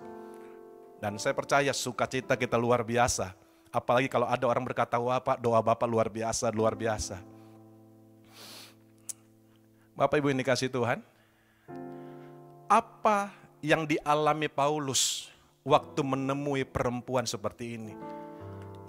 Dan 1.00 1.16
saya 1.16 1.32
percaya 1.32 1.72
sukacita 1.72 2.36
kita 2.36 2.60
luar 2.60 2.84
biasa. 2.84 3.32
Apalagi 3.74 4.06
kalau 4.06 4.28
ada 4.28 4.44
orang 4.46 4.62
berkata, 4.62 5.00
wah 5.00 5.18
Pak 5.18 5.40
doa 5.42 5.58
Bapak 5.58 5.88
luar 5.88 6.06
biasa, 6.06 6.52
luar 6.54 6.78
biasa. 6.78 7.18
Bapak 9.94 10.18
Ibu 10.18 10.30
ini 10.30 10.42
kasih 10.42 10.70
Tuhan, 10.70 11.02
apa 12.66 13.30
yang 13.62 13.86
dialami 13.86 14.50
Paulus 14.50 15.30
waktu 15.62 16.02
menemui 16.02 16.66
perempuan 16.66 17.26
seperti 17.26 17.78
ini? 17.78 17.94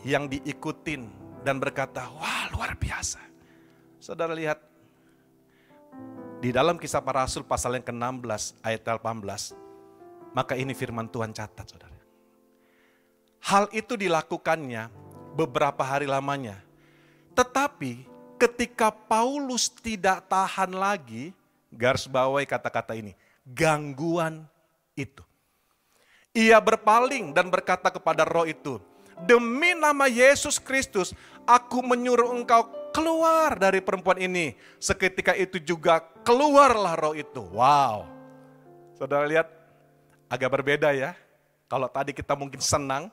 Yang 0.06 0.38
diikutin 0.38 1.10
dan 1.42 1.58
berkata, 1.58 2.06
wah 2.14 2.46
luar 2.54 2.78
biasa. 2.78 3.18
Saudara 3.98 4.38
lihat, 4.38 4.62
di 6.46 6.54
dalam 6.54 6.78
kisah 6.78 7.02
para 7.02 7.26
rasul 7.26 7.42
pasal 7.42 7.74
yang 7.74 7.86
ke-16 7.86 8.62
ayat 8.62 8.86
18, 8.86 9.58
maka 10.38 10.54
ini 10.54 10.78
firman 10.78 11.10
Tuhan 11.10 11.34
catat 11.34 11.66
saudara. 11.66 11.98
Hal 13.42 13.66
itu 13.74 13.98
dilakukannya 13.98 14.94
beberapa 15.34 15.82
hari 15.82 16.06
lamanya. 16.06 16.62
Tetapi 17.34 18.06
ketika 18.38 18.94
Paulus 18.94 19.74
tidak 19.74 20.30
tahan 20.30 20.74
lagi, 20.74 21.34
garis 21.74 22.06
bawahi 22.06 22.46
kata-kata 22.46 22.94
ini, 22.94 23.18
gangguan 23.42 24.46
itu. 24.94 25.22
Ia 26.36 26.60
berpaling 26.60 27.32
dan 27.32 27.48
berkata 27.50 27.90
kepada 27.90 28.28
roh 28.28 28.46
itu, 28.46 28.78
demi 29.24 29.72
nama 29.78 30.12
Yesus 30.12 30.60
Kristus, 30.60 31.16
aku 31.48 31.80
menyuruh 31.80 32.36
engkau 32.36 32.68
keluar 32.92 33.56
dari 33.56 33.80
perempuan 33.80 34.20
ini. 34.20 34.56
Seketika 34.80 35.32
itu 35.36 35.60
juga 35.64 36.04
keluarlah 36.28 36.96
roh 37.00 37.16
itu. 37.16 37.44
Wow. 37.56 38.08
Saudara 38.96 39.24
lihat, 39.28 39.48
agak 40.28 40.52
berbeda 40.52 40.92
ya. 40.92 41.16
Kalau 41.72 41.88
tadi 41.92 42.16
kita 42.16 42.36
mungkin 42.36 42.64
senang, 42.64 43.12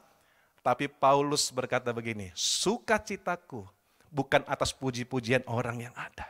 tapi 0.62 0.86
Paulus 0.86 1.50
berkata 1.50 1.90
begini, 1.90 2.30
sukacitaku 2.38 3.66
bukan 4.12 4.46
atas 4.46 4.70
puji-pujian 4.70 5.42
orang 5.50 5.90
yang 5.90 5.94
ada. 5.96 6.28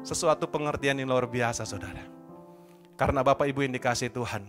Sesuatu 0.00 0.48
pengertian 0.48 1.00
yang 1.00 1.08
luar 1.10 1.28
biasa 1.28 1.68
saudara. 1.68 2.00
Karena 2.94 3.26
Bapak 3.26 3.50
Ibu 3.50 3.66
yang 3.66 3.74
dikasih 3.74 4.12
Tuhan, 4.14 4.46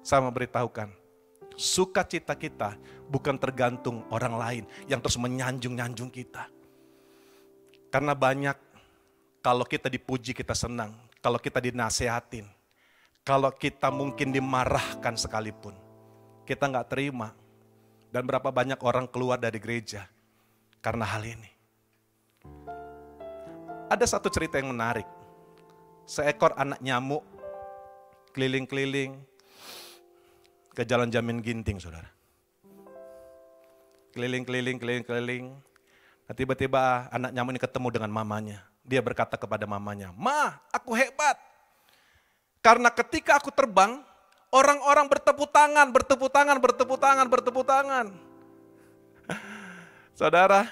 saya 0.00 0.22
memberitahukan, 0.22 0.94
sukacita 1.58 2.38
kita 2.38 2.78
bukan 3.10 3.34
tergantung 3.34 4.06
orang 4.14 4.34
lain 4.38 4.64
yang 4.86 5.02
terus 5.02 5.18
menyanjung-nyanjung 5.18 6.06
kita. 6.08 6.46
Karena 7.90 8.14
banyak 8.14 8.54
kalau 9.42 9.66
kita 9.66 9.90
dipuji 9.90 10.30
kita 10.30 10.54
senang, 10.54 10.94
kalau 11.18 11.42
kita 11.42 11.58
dinasehatin, 11.58 12.46
kalau 13.26 13.50
kita 13.50 13.90
mungkin 13.90 14.30
dimarahkan 14.30 15.18
sekalipun, 15.18 15.74
kita 16.46 16.70
nggak 16.70 16.94
terima. 16.94 17.34
Dan 18.08 18.24
berapa 18.24 18.48
banyak 18.48 18.80
orang 18.80 19.04
keluar 19.04 19.36
dari 19.36 19.60
gereja 19.60 20.08
karena 20.80 21.04
hal 21.04 21.20
ini. 21.28 21.52
Ada 23.92 24.16
satu 24.16 24.32
cerita 24.32 24.56
yang 24.56 24.72
menarik. 24.72 25.04
Seekor 26.08 26.56
anak 26.56 26.80
nyamuk 26.80 27.20
keliling-keliling 28.32 29.20
ke 30.78 30.86
jalan 30.86 31.10
Jamin 31.10 31.42
Ginting, 31.42 31.82
saudara. 31.82 32.06
Keliling-keliling, 34.14 34.78
keliling-keliling. 34.78 35.50
Nah, 36.30 36.34
tiba-tiba 36.38 37.10
anak 37.10 37.34
nyamuk 37.34 37.58
ini 37.58 37.60
ketemu 37.66 37.88
dengan 37.90 38.10
mamanya. 38.14 38.62
Dia 38.86 39.02
berkata 39.02 39.34
kepada 39.34 39.66
mamanya, 39.66 40.14
Ma, 40.14 40.54
aku 40.70 40.94
hebat. 40.94 41.34
Karena 42.62 42.94
ketika 42.94 43.42
aku 43.42 43.50
terbang, 43.50 43.98
orang-orang 44.54 45.10
bertepuk 45.10 45.50
tangan, 45.50 45.90
bertepuk 45.90 46.30
tangan, 46.30 46.56
bertepuk 46.62 46.98
tangan, 47.02 47.26
bertepuk 47.26 47.66
tangan. 47.66 48.06
Saudara, 50.18 50.70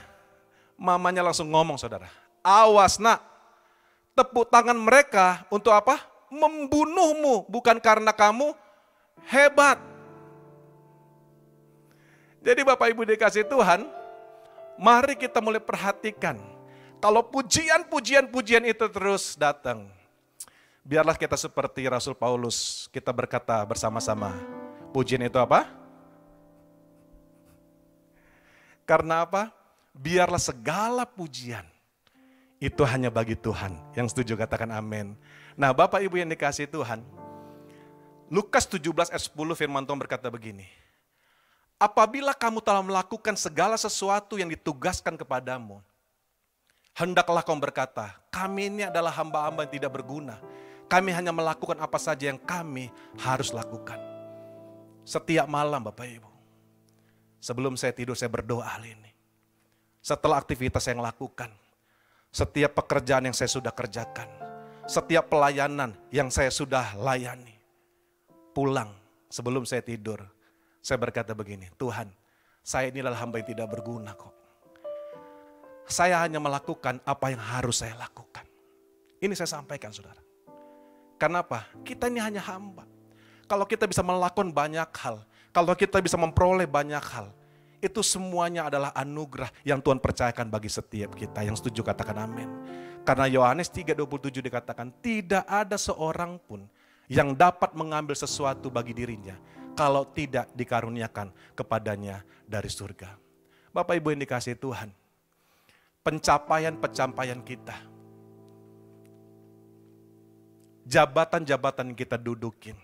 mamanya 0.79 1.27
langsung 1.27 1.51
ngomong 1.51 1.83
saudara. 1.83 2.07
Awas 2.47 3.03
nak, 3.03 3.27
tepuk 4.14 4.47
tangan 4.55 4.79
mereka 4.79 5.42
untuk 5.51 5.75
apa? 5.75 5.99
Membunuhmu, 6.31 7.51
bukan 7.51 7.83
karena 7.83 8.14
kamu 8.14 8.55
hebat. 9.27 9.96
Jadi 12.47 12.63
Bapak 12.63 12.95
Ibu 12.95 13.03
dikasih 13.03 13.43
Tuhan, 13.51 13.91
mari 14.79 15.19
kita 15.19 15.43
mulai 15.43 15.59
perhatikan. 15.59 16.39
Kalau 17.03 17.27
pujian-pujian-pujian 17.27 18.63
itu 18.71 18.87
terus 18.87 19.35
datang, 19.35 19.91
biarlah 20.87 21.19
kita 21.19 21.35
seperti 21.35 21.83
Rasul 21.91 22.15
Paulus, 22.15 22.87
kita 22.95 23.11
berkata 23.11 23.59
bersama-sama, 23.67 24.31
pujian 24.95 25.27
itu 25.27 25.43
apa? 25.43 25.67
Karena 28.87 29.27
apa? 29.27 29.51
Biarlah 29.91 30.39
segala 30.39 31.03
pujian 31.03 31.67
itu 32.63 32.87
hanya 32.87 33.11
bagi 33.11 33.35
Tuhan. 33.35 33.75
Yang 33.99 34.15
setuju 34.15 34.39
katakan 34.39 34.71
amin. 34.71 35.19
Nah 35.59 35.75
Bapak 35.75 35.99
Ibu 35.99 36.23
yang 36.23 36.31
dikasih 36.31 36.71
Tuhan, 36.71 37.03
Lukas 38.31 38.71
17 38.71 39.11
ayat 39.11 39.25
10 39.35 39.35
firman 39.35 39.83
Tuhan 39.83 39.99
berkata 39.99 40.31
begini. 40.31 40.86
Apabila 41.77 42.33
kamu 42.33 42.65
telah 42.65 42.81
melakukan 42.81 43.37
segala 43.37 43.77
sesuatu 43.77 44.41
yang 44.41 44.49
ditugaskan 44.49 45.12
kepadamu, 45.12 45.85
hendaklah 46.97 47.45
kamu 47.45 47.69
berkata, 47.69 48.17
kami 48.33 48.73
ini 48.73 48.89
adalah 48.89 49.12
hamba-hamba 49.12 49.69
yang 49.69 49.73
tidak 49.77 49.93
berguna. 49.93 50.41
Kami 50.89 51.12
hanya 51.12 51.37
melakukan 51.37 51.77
apa 51.77 52.01
saja 52.01 52.33
yang 52.33 52.41
kami 52.41 52.89
harus 53.21 53.53
lakukan. 53.53 54.01
Setiap 55.05 55.45
malam 55.45 55.85
Bapak 55.85 56.09
Ibu. 56.09 56.31
Sebelum 57.45 57.77
saya 57.77 57.93
tidur 57.93 58.17
saya 58.17 58.33
berdoa 58.33 58.65
hal 58.65 58.83
ini. 58.87 59.12
Setelah 60.01 60.41
aktivitas 60.41 60.87
yang 60.89 61.05
lakukan, 61.05 61.53
setiap 62.33 62.73
pekerjaan 62.73 63.29
yang 63.29 63.37
saya 63.37 63.51
sudah 63.53 63.75
kerjakan, 63.75 64.31
setiap 64.89 65.29
pelayanan 65.29 65.93
yang 66.09 66.33
saya 66.33 66.49
sudah 66.49 66.95
layani, 66.97 67.59
pulang 68.55 68.95
sebelum 69.29 69.67
saya 69.67 69.83
tidur, 69.83 70.23
saya 70.87 71.03
berkata 71.03 71.35
begini, 71.35 71.66
Tuhan, 71.75 72.07
saya 72.62 72.94
ini 72.94 73.03
adalah 73.03 73.18
hamba 73.18 73.42
yang 73.42 73.51
tidak 73.51 73.75
berguna 73.75 74.14
kok. 74.14 74.31
Saya 75.83 76.22
hanya 76.22 76.38
melakukan 76.38 77.03
apa 77.03 77.27
yang 77.35 77.42
harus 77.42 77.83
saya 77.83 77.99
lakukan. 77.99 78.46
Ini 79.18 79.35
saya 79.35 79.59
sampaikan 79.59 79.90
saudara. 79.90 80.22
Kenapa? 81.18 81.66
Kita 81.83 82.07
ini 82.07 82.22
hanya 82.22 82.38
hamba. 82.38 82.87
Kalau 83.51 83.66
kita 83.66 83.90
bisa 83.90 84.07
melakukan 84.07 84.55
banyak 84.55 84.87
hal, 85.03 85.27
kalau 85.51 85.75
kita 85.75 85.99
bisa 85.99 86.14
memperoleh 86.14 86.70
banyak 86.70 87.03
hal, 87.03 87.35
itu 87.83 87.99
semuanya 88.07 88.70
adalah 88.70 88.94
anugerah 88.94 89.51
yang 89.66 89.83
Tuhan 89.83 89.99
percayakan 89.99 90.46
bagi 90.46 90.70
setiap 90.70 91.18
kita. 91.18 91.42
Yang 91.42 91.66
setuju 91.66 91.83
katakan 91.83 92.31
amin. 92.31 92.46
Karena 93.03 93.27
Yohanes 93.27 93.75
3:27 93.75 94.38
dikatakan 94.38 94.94
tidak 95.03 95.51
ada 95.51 95.75
seorang 95.75 96.38
pun 96.38 96.62
yang 97.11 97.35
dapat 97.35 97.75
mengambil 97.75 98.14
sesuatu 98.14 98.70
bagi 98.70 98.94
dirinya 98.94 99.35
kalau 99.77 100.09
tidak 100.09 100.49
dikaruniakan 100.57 101.31
kepadanya 101.53 102.25
dari 102.49 102.73
surga. 102.73 103.12
Bapak 103.71 104.01
Ibu 104.01 104.17
yang 104.17 104.25
dikasih 104.25 104.57
Tuhan, 104.57 104.89
pencapaian-pencapaian 106.01 107.45
kita, 107.45 107.77
jabatan-jabatan 110.89 111.93
yang 111.93 111.99
kita 112.01 112.17
dudukin, 112.17 112.75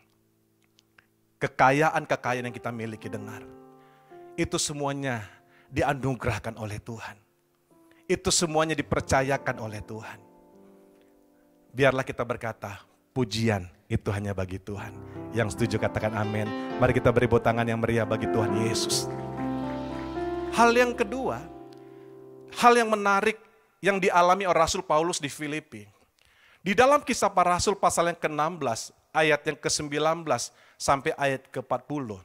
kekayaan-kekayaan 1.40 2.52
yang 2.52 2.54
kita 2.54 2.68
miliki 2.68 3.08
dengar. 3.08 3.40
Itu 4.36 4.60
semuanya 4.60 5.24
dianugerahkan 5.72 6.60
oleh 6.60 6.76
Tuhan. 6.76 7.16
Itu 8.04 8.28
semuanya 8.28 8.76
dipercayakan 8.76 9.56
oleh 9.56 9.80
Tuhan. 9.80 10.20
Biarlah 11.72 12.04
kita 12.04 12.20
berkata, 12.28 12.84
pujian 13.16 13.64
itu 13.92 14.08
hanya 14.08 14.32
bagi 14.32 14.56
Tuhan. 14.56 14.96
Yang 15.36 15.52
setuju 15.52 15.76
katakan 15.84 16.16
amin. 16.16 16.48
Mari 16.80 16.96
kita 16.96 17.12
beri 17.12 17.28
tangan 17.28 17.68
yang 17.68 17.76
meriah 17.76 18.08
bagi 18.08 18.24
Tuhan 18.24 18.64
Yesus. 18.64 19.04
Hal 20.56 20.72
yang 20.72 20.96
kedua, 20.96 21.44
hal 22.56 22.72
yang 22.72 22.88
menarik 22.88 23.36
yang 23.84 24.00
dialami 24.00 24.48
oleh 24.48 24.56
Rasul 24.56 24.80
Paulus 24.80 25.20
di 25.20 25.28
Filipi. 25.28 25.84
Di 26.64 26.72
dalam 26.72 27.04
kisah 27.04 27.28
para 27.28 27.58
rasul 27.58 27.74
pasal 27.74 28.14
yang 28.14 28.20
ke-16, 28.22 28.94
ayat 29.10 29.40
yang 29.44 29.58
ke-19 29.58 30.24
sampai 30.78 31.10
ayat 31.18 31.42
ke-40. 31.50 32.22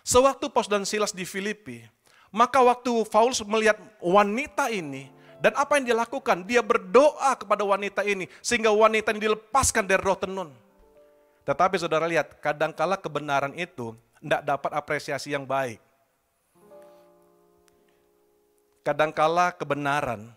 Sewaktu 0.00 0.48
Paulus 0.48 0.70
dan 0.72 0.82
Silas 0.88 1.12
di 1.12 1.28
Filipi, 1.28 1.84
maka 2.32 2.64
waktu 2.64 2.90
Paulus 3.12 3.44
melihat 3.44 3.76
wanita 4.00 4.72
ini 4.72 5.12
Dan 5.44 5.52
apa 5.60 5.76
yang 5.76 5.84
dia 5.92 5.96
lakukan? 6.00 6.40
Dia 6.48 6.64
berdoa 6.64 7.36
kepada 7.36 7.60
wanita 7.68 8.00
ini 8.00 8.24
sehingga 8.40 8.72
wanita 8.72 9.12
ini 9.12 9.28
dilepaskan 9.28 9.84
dari 9.84 10.00
roh 10.00 10.16
tenun. 10.16 10.63
Tetapi 11.44 11.76
saudara 11.76 12.08
lihat, 12.08 12.40
kadangkala 12.40 12.96
kebenaran 12.96 13.52
itu 13.52 13.92
tidak 14.24 14.42
dapat 14.42 14.70
apresiasi 14.72 15.36
yang 15.36 15.44
baik. 15.44 15.76
Kadangkala 18.84 19.52
kebenaran 19.52 20.32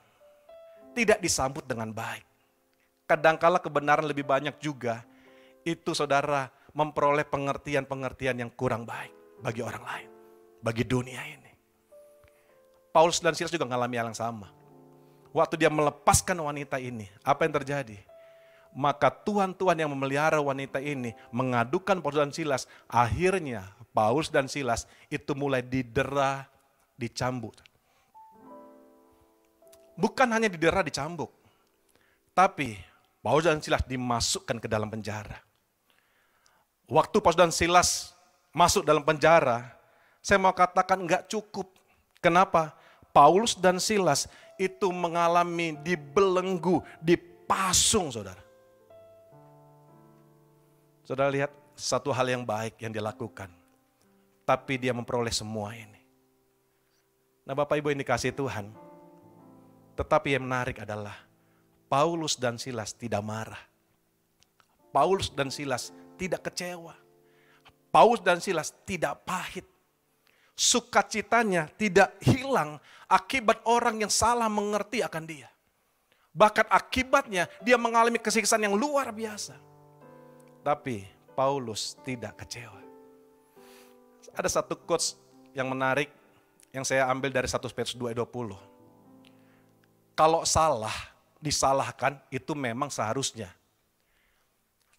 tidak 0.92 1.20
disambut 1.24 1.64
dengan 1.64 1.92
baik. 1.92 2.24
Kadangkala 3.08 3.60
kebenaran 3.64 4.04
lebih 4.04 4.28
banyak 4.28 4.56
juga 4.60 5.04
itu 5.64 5.96
saudara 5.96 6.52
memperoleh 6.76 7.28
pengertian-pengertian 7.28 8.44
yang 8.44 8.52
kurang 8.52 8.84
baik 8.84 9.12
bagi 9.44 9.64
orang 9.64 9.84
lain, 9.84 10.10
bagi 10.60 10.84
dunia 10.84 11.24
ini. 11.24 11.52
Paulus 12.92 13.20
dan 13.20 13.36
Silas 13.36 13.52
juga 13.52 13.68
mengalami 13.68 13.96
hal 14.00 14.08
yang 14.12 14.20
sama. 14.20 14.48
Waktu 15.36 15.60
dia 15.60 15.70
melepaskan 15.70 16.40
wanita 16.40 16.80
ini, 16.80 17.12
apa 17.22 17.46
yang 17.46 17.54
terjadi? 17.62 18.00
Maka 18.78 19.10
Tuhan-Tuhan 19.10 19.82
yang 19.82 19.90
memelihara 19.90 20.38
wanita 20.38 20.78
ini 20.78 21.18
mengadukan 21.34 21.98
Paulus 21.98 22.22
dan 22.22 22.30
Silas. 22.30 22.70
Akhirnya 22.86 23.66
Paulus 23.90 24.30
dan 24.30 24.46
Silas 24.46 24.86
itu 25.10 25.34
mulai 25.34 25.66
didera, 25.66 26.46
dicambuk. 26.94 27.58
Bukan 29.98 30.30
hanya 30.30 30.46
didera, 30.46 30.86
dicambuk. 30.86 31.34
Tapi 32.38 32.78
Paulus 33.26 33.50
dan 33.50 33.58
Silas 33.66 33.82
dimasukkan 33.82 34.62
ke 34.62 34.70
dalam 34.70 34.94
penjara. 34.94 35.42
Waktu 36.86 37.18
Paulus 37.18 37.42
dan 37.42 37.50
Silas 37.50 38.14
masuk 38.54 38.86
dalam 38.86 39.02
penjara, 39.02 39.74
saya 40.22 40.38
mau 40.38 40.54
katakan 40.54 41.02
enggak 41.02 41.26
cukup. 41.26 41.66
Kenapa? 42.22 42.78
Paulus 43.10 43.58
dan 43.58 43.82
Silas 43.82 44.30
itu 44.62 44.94
mengalami 44.94 45.74
dibelenggu, 45.82 46.86
dipasung 47.02 48.14
saudara. 48.14 48.47
Saudara 51.08 51.32
lihat 51.32 51.56
satu 51.80 52.12
hal 52.12 52.28
yang 52.28 52.44
baik 52.44 52.84
yang 52.84 52.92
dia 52.92 53.00
lakukan. 53.00 53.48
Tapi 54.44 54.76
dia 54.76 54.92
memperoleh 54.92 55.32
semua 55.32 55.72
ini. 55.72 56.04
Nah 57.48 57.56
Bapak 57.56 57.80
Ibu 57.80 57.96
ini 57.96 58.04
kasih 58.04 58.36
Tuhan. 58.36 58.76
Tetapi 59.96 60.36
yang 60.36 60.44
menarik 60.44 60.84
adalah 60.84 61.16
Paulus 61.88 62.36
dan 62.36 62.60
Silas 62.60 62.92
tidak 62.92 63.24
marah. 63.24 63.64
Paulus 64.92 65.32
dan 65.32 65.48
Silas 65.48 65.96
tidak 66.20 66.44
kecewa. 66.52 66.92
Paulus 67.88 68.20
dan 68.20 68.44
Silas 68.44 68.76
tidak 68.84 69.24
pahit 69.24 69.64
sukacitanya 70.58 71.70
tidak 71.78 72.18
hilang 72.26 72.82
akibat 73.06 73.62
orang 73.70 74.02
yang 74.02 74.10
salah 74.10 74.50
mengerti 74.50 75.06
akan 75.06 75.24
dia. 75.24 75.48
Bahkan 76.34 76.68
akibatnya 76.68 77.46
dia 77.62 77.78
mengalami 77.78 78.18
kesiksaan 78.18 78.66
yang 78.66 78.76
luar 78.76 79.14
biasa. 79.14 79.67
Tapi 80.68 81.08
Paulus 81.32 81.96
tidak 82.04 82.44
kecewa. 82.44 82.76
Ada 84.36 84.60
satu 84.60 84.76
quotes 84.76 85.16
yang 85.56 85.72
menarik 85.72 86.12
yang 86.76 86.84
saya 86.84 87.08
ambil 87.08 87.32
dari 87.32 87.48
1 87.48 87.72
Petrus 87.72 87.96
2:20. 87.96 88.52
Kalau 90.12 90.44
salah 90.44 91.16
disalahkan 91.40 92.20
itu 92.28 92.52
memang 92.52 92.92
seharusnya. 92.92 93.48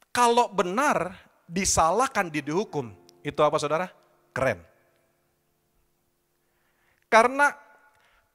Kalau 0.09 0.49
benar 0.49 1.21
disalahkan 1.45 2.33
di 2.33 2.41
dihukum, 2.41 2.89
itu 3.21 3.41
apa 3.45 3.61
saudara? 3.61 3.93
Keren. 4.33 4.65
Karena 7.13 7.53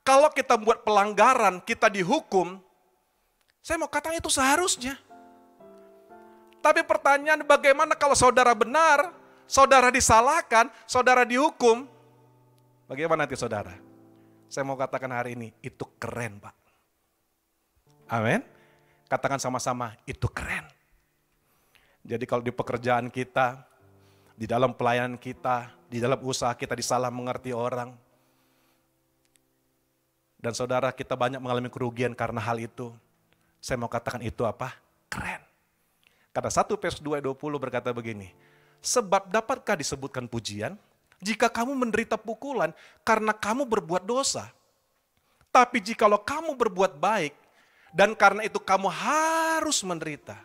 kalau 0.06 0.30
kita 0.30 0.54
buat 0.62 0.86
pelanggaran, 0.86 1.66
kita 1.66 1.90
dihukum, 1.90 2.62
saya 3.66 3.82
mau 3.82 3.90
katakan 3.90 4.22
itu 4.22 4.30
seharusnya. 4.30 5.02
Tapi 6.64 6.80
pertanyaan 6.88 7.44
bagaimana 7.44 7.92
kalau 7.92 8.16
saudara 8.16 8.56
benar, 8.56 9.12
saudara 9.44 9.92
disalahkan, 9.92 10.72
saudara 10.88 11.28
dihukum, 11.28 11.84
bagaimana 12.88 13.28
nanti 13.28 13.36
saudara? 13.36 13.76
Saya 14.48 14.64
mau 14.64 14.80
katakan 14.80 15.12
hari 15.12 15.36
ini, 15.36 15.52
itu 15.60 15.84
keren 16.00 16.40
Pak. 16.40 16.56
Amin. 18.08 18.40
Katakan 19.12 19.44
sama-sama, 19.44 20.00
itu 20.08 20.24
keren. 20.32 20.64
Jadi 22.08 22.24
kalau 22.24 22.40
di 22.40 22.56
pekerjaan 22.56 23.12
kita, 23.12 23.60
di 24.40 24.48
dalam 24.48 24.72
pelayanan 24.72 25.20
kita, 25.20 25.68
di 25.92 26.00
dalam 26.00 26.24
usaha 26.24 26.56
kita 26.56 26.80
disalah 26.80 27.12
mengerti 27.12 27.52
orang, 27.52 27.92
dan 30.40 30.56
saudara 30.56 30.96
kita 30.96 31.20
banyak 31.20 31.44
mengalami 31.44 31.68
kerugian 31.68 32.16
karena 32.16 32.40
hal 32.40 32.56
itu. 32.56 32.96
Saya 33.60 33.76
mau 33.80 33.92
katakan 33.92 34.24
itu 34.24 34.48
apa? 34.48 34.80
Keren. 35.12 35.43
Kata 36.34 36.50
1 36.50 36.66
Petrus 36.82 36.98
2.20 36.98 37.38
berkata 37.62 37.94
begini, 37.94 38.34
Sebab 38.84 39.32
dapatkah 39.32 39.80
disebutkan 39.80 40.28
pujian 40.28 40.76
jika 41.24 41.48
kamu 41.48 41.72
menderita 41.72 42.20
pukulan 42.20 42.76
karena 43.08 43.32
kamu 43.32 43.64
berbuat 43.64 44.04
dosa? 44.04 44.52
Tapi 45.54 45.80
jikalau 45.80 46.20
kamu 46.20 46.58
berbuat 46.58 46.98
baik 46.98 47.32
dan 47.94 48.18
karena 48.18 48.42
itu 48.44 48.58
kamu 48.58 48.90
harus 48.90 49.80
menderita, 49.86 50.36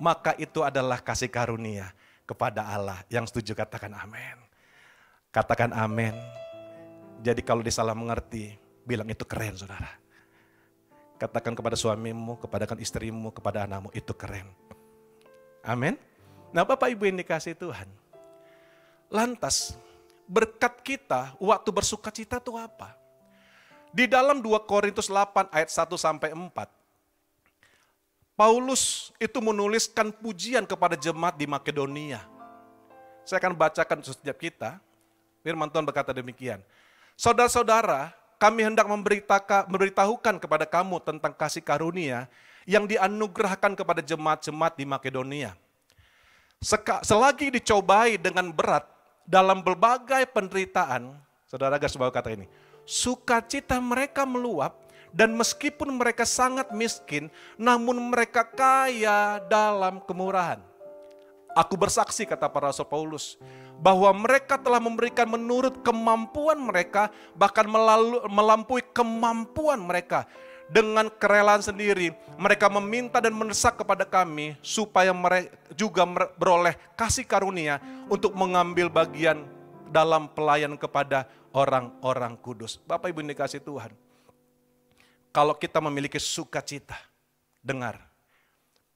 maka 0.00 0.32
itu 0.40 0.64
adalah 0.64 0.98
kasih 0.98 1.28
karunia 1.28 1.92
kepada 2.24 2.64
Allah. 2.64 3.04
Yang 3.12 3.30
setuju 3.30 3.52
katakan 3.52 3.92
amin. 3.92 4.40
Katakan 5.28 5.76
amin. 5.76 6.16
Jadi 7.20 7.44
kalau 7.44 7.60
disalah 7.60 7.92
mengerti, 7.92 8.56
bilang 8.82 9.06
itu 9.12 9.22
keren 9.28 9.54
saudara. 9.54 9.92
Katakan 11.20 11.52
kepada 11.54 11.76
suamimu, 11.76 12.40
kepada 12.40 12.66
istrimu, 12.80 13.30
kepada 13.30 13.68
anakmu, 13.68 13.92
itu 13.94 14.10
keren. 14.16 14.48
Amin. 15.64 15.96
Nah 16.52 16.62
Bapak 16.62 16.92
Ibu 16.92 17.08
yang 17.08 17.18
dikasih 17.18 17.56
Tuhan. 17.56 17.88
Lantas 19.08 19.74
berkat 20.28 20.80
kita 20.84 21.32
waktu 21.40 21.70
bersuka 21.72 22.12
cita 22.12 22.36
itu 22.36 22.52
apa? 22.60 22.92
Di 23.94 24.04
dalam 24.04 24.44
2 24.44 24.52
Korintus 24.68 25.08
8 25.08 25.48
ayat 25.54 25.70
1 25.72 25.96
sampai 25.96 26.36
4. 26.36 26.52
Paulus 28.34 29.14
itu 29.22 29.38
menuliskan 29.38 30.10
pujian 30.10 30.66
kepada 30.66 30.98
jemaat 30.98 31.38
di 31.38 31.46
Makedonia. 31.46 32.26
Saya 33.22 33.38
akan 33.38 33.54
bacakan 33.54 34.02
setiap 34.02 34.36
kita. 34.36 34.82
Firman 35.46 35.70
Tuhan 35.70 35.86
berkata 35.86 36.10
demikian. 36.10 36.58
Saudara-saudara, 37.14 38.10
kami 38.44 38.60
hendak 38.60 38.84
memberitahukan 38.84 40.36
kepada 40.36 40.68
kamu 40.68 41.00
tentang 41.00 41.32
kasih 41.32 41.64
karunia 41.64 42.28
yang 42.68 42.84
dianugerahkan 42.84 43.72
kepada 43.72 44.04
jemaat-jemaat 44.04 44.76
di 44.76 44.84
Makedonia. 44.84 45.56
Selagi 47.00 47.48
dicobai 47.48 48.20
dengan 48.20 48.52
berat 48.52 48.84
dalam 49.24 49.64
berbagai 49.64 50.28
penderitaan, 50.28 51.16
saudara 51.48 51.80
garis 51.80 51.96
bawah 51.96 52.12
kata 52.12 52.36
ini, 52.36 52.44
sukacita 52.84 53.80
mereka 53.80 54.28
meluap 54.28 54.76
dan 55.08 55.32
meskipun 55.32 55.96
mereka 55.96 56.28
sangat 56.28 56.68
miskin, 56.76 57.32
namun 57.56 57.96
mereka 58.12 58.44
kaya 58.44 59.40
dalam 59.48 60.04
kemurahan. 60.04 60.60
Aku 61.54 61.78
bersaksi 61.78 62.26
kata 62.26 62.50
para 62.50 62.74
Rasul 62.74 62.86
Paulus 62.90 63.38
bahwa 63.78 64.10
mereka 64.10 64.58
telah 64.58 64.82
memberikan 64.82 65.30
menurut 65.30 65.80
kemampuan 65.86 66.58
mereka 66.58 67.14
bahkan 67.38 67.66
melalu, 67.66 68.26
melampaui 68.26 68.82
kemampuan 68.90 69.78
mereka 69.78 70.26
dengan 70.66 71.06
kerelaan 71.06 71.60
sendiri 71.60 72.10
mereka 72.40 72.66
meminta 72.72 73.20
dan 73.20 73.36
mendesak 73.36 73.78
kepada 73.78 74.02
kami 74.02 74.56
supaya 74.64 75.12
mereka 75.12 75.52
juga 75.76 76.02
beroleh 76.34 76.74
kasih 76.98 77.22
karunia 77.22 77.78
untuk 78.10 78.34
mengambil 78.34 78.90
bagian 78.90 79.46
dalam 79.94 80.26
pelayan 80.32 80.74
kepada 80.74 81.30
orang-orang 81.54 82.34
kudus. 82.42 82.82
Bapak 82.82 83.14
Ibu 83.14 83.22
dikasih 83.22 83.62
Tuhan. 83.62 83.94
Kalau 85.30 85.54
kita 85.54 85.78
memiliki 85.82 86.18
sukacita, 86.18 86.98
dengar, 87.58 87.98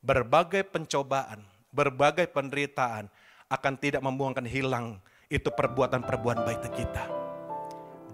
berbagai 0.02 0.66
pencobaan, 0.66 1.42
berbagai 1.72 2.30
penderitaan, 2.30 3.08
akan 3.48 3.74
tidak 3.80 4.04
membuangkan 4.04 4.44
hilang 4.44 5.00
itu 5.28 5.48
perbuatan-perbuatan 5.48 6.44
baik 6.44 6.68
kita. 6.72 7.04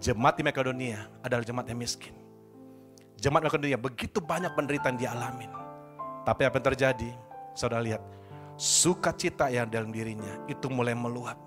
Jemaat 0.02 0.38
di 0.38 0.42
Makedonia 0.46 1.06
adalah 1.22 1.46
jemaat 1.46 1.70
yang 1.70 1.80
miskin. 1.80 2.14
Jemaat 3.18 3.46
Makedonia 3.46 3.78
begitu 3.78 4.18
banyak 4.18 4.52
penderitaan 4.54 4.98
dia 4.98 5.14
alamin. 5.14 5.50
Tapi 6.26 6.42
apa 6.46 6.58
yang 6.58 6.66
terjadi? 6.74 7.10
Saudara 7.54 7.82
lihat, 7.82 8.02
sukacita 8.58 9.50
yang 9.50 9.70
dalam 9.70 9.94
dirinya 9.94 10.42
itu 10.50 10.66
mulai 10.66 10.94
meluap. 10.94 11.38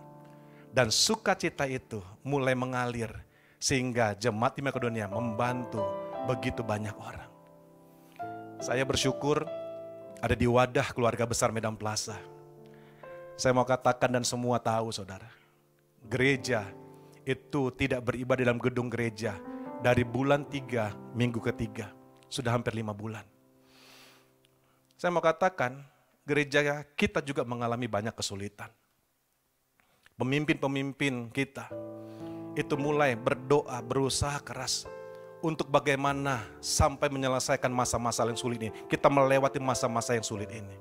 Dan 0.72 0.92
sukacita 0.92 1.66
itu 1.68 2.04
mulai 2.24 2.54
mengalir 2.54 3.10
sehingga 3.58 4.14
jemaat 4.14 4.56
di 4.56 4.62
Makedonia 4.64 5.10
membantu 5.10 5.82
begitu 6.30 6.62
banyak 6.62 6.94
orang. 6.96 7.30
Saya 8.58 8.86
bersyukur 8.86 9.46
ada 10.22 10.36
di 10.36 10.50
wadah 10.50 10.92
keluarga 10.94 11.24
besar 11.26 11.54
Medan 11.54 11.78
Plaza 11.78 12.18
saya 13.38 13.54
mau 13.54 13.70
katakan 13.70 14.10
dan 14.10 14.26
semua 14.26 14.58
tahu 14.58 14.90
saudara. 14.90 15.30
Gereja 16.10 16.66
itu 17.22 17.70
tidak 17.78 18.10
beribadah 18.10 18.44
dalam 18.50 18.60
gedung 18.60 18.90
gereja. 18.90 19.38
dari 19.78 20.02
bulan 20.02 20.42
tiga, 20.50 20.90
minggu 21.14 21.38
ketiga. 21.38 21.94
Sudah 22.34 22.58
hampir 22.58 22.74
lima 22.74 22.98
bulan. 22.98 23.22
Saya 24.98 25.14
mau 25.14 25.22
katakan, 25.22 25.86
gereja 26.26 26.82
kita 26.98 27.22
juga 27.22 27.46
mengalami 27.46 27.86
banyak 27.86 28.10
kesulitan. 28.18 28.74
Pemimpin-pemimpin 30.18 31.30
kita 31.30 31.70
itu 32.58 32.74
mulai 32.74 33.14
berdoa, 33.14 33.78
berusaha 33.86 34.42
keras 34.42 34.90
untuk 35.42 35.70
bagaimana 35.70 36.42
sampai 36.60 37.10
menyelesaikan 37.14 37.70
masa-masa 37.70 38.26
yang 38.26 38.40
sulit 38.40 38.60
ini. 38.62 38.72
Kita 38.90 39.08
melewati 39.08 39.62
masa-masa 39.62 40.18
yang 40.18 40.26
sulit 40.26 40.50
ini. 40.50 40.78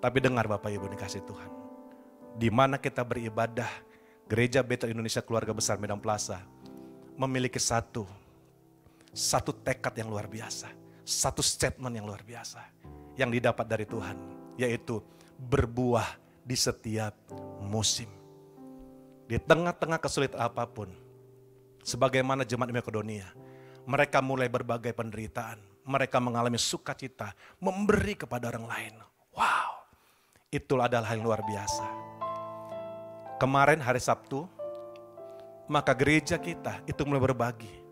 Tapi 0.00 0.18
dengar 0.20 0.44
Bapak 0.48 0.68
Ibu 0.68 0.88
dikasih 0.92 1.24
Tuhan. 1.24 1.50
Di 2.36 2.48
mana 2.50 2.76
kita 2.76 3.00
beribadah, 3.06 3.68
Gereja 4.24 4.64
Betel 4.64 4.96
Indonesia 4.96 5.20
Keluarga 5.20 5.52
Besar 5.52 5.76
Medan 5.76 6.00
Plaza 6.00 6.40
memiliki 7.14 7.60
satu 7.60 8.08
satu 9.14 9.54
tekad 9.54 9.94
yang 9.94 10.10
luar 10.10 10.26
biasa, 10.26 10.72
satu 11.06 11.38
statement 11.38 11.94
yang 11.94 12.08
luar 12.08 12.24
biasa 12.26 12.60
yang 13.14 13.30
didapat 13.30 13.62
dari 13.68 13.86
Tuhan, 13.86 14.18
yaitu 14.58 14.98
berbuah 15.38 16.18
di 16.42 16.58
setiap 16.58 17.14
musim. 17.62 18.10
Di 19.30 19.38
tengah-tengah 19.38 20.02
kesulitan 20.02 20.42
apa 20.42 20.66
pun, 20.66 20.90
sebagaimana 21.84 22.42
jemaat 22.42 22.72
Makedonia, 22.72 23.28
mereka 23.84 24.24
mulai 24.24 24.48
berbagai 24.48 24.96
penderitaan, 24.96 25.60
mereka 25.84 26.16
mengalami 26.18 26.56
sukacita, 26.56 27.36
memberi 27.60 28.16
kepada 28.16 28.48
orang 28.48 28.64
lain. 28.64 28.94
Wow, 29.36 29.84
itulah 30.48 30.88
adalah 30.88 31.12
hal 31.12 31.20
yang 31.20 31.28
luar 31.28 31.44
biasa. 31.44 31.86
Kemarin 33.36 33.84
hari 33.84 34.00
Sabtu, 34.00 34.48
maka 35.68 35.92
gereja 35.92 36.40
kita 36.40 36.80
itu 36.88 37.04
mulai 37.04 37.20
berbagi 37.20 37.84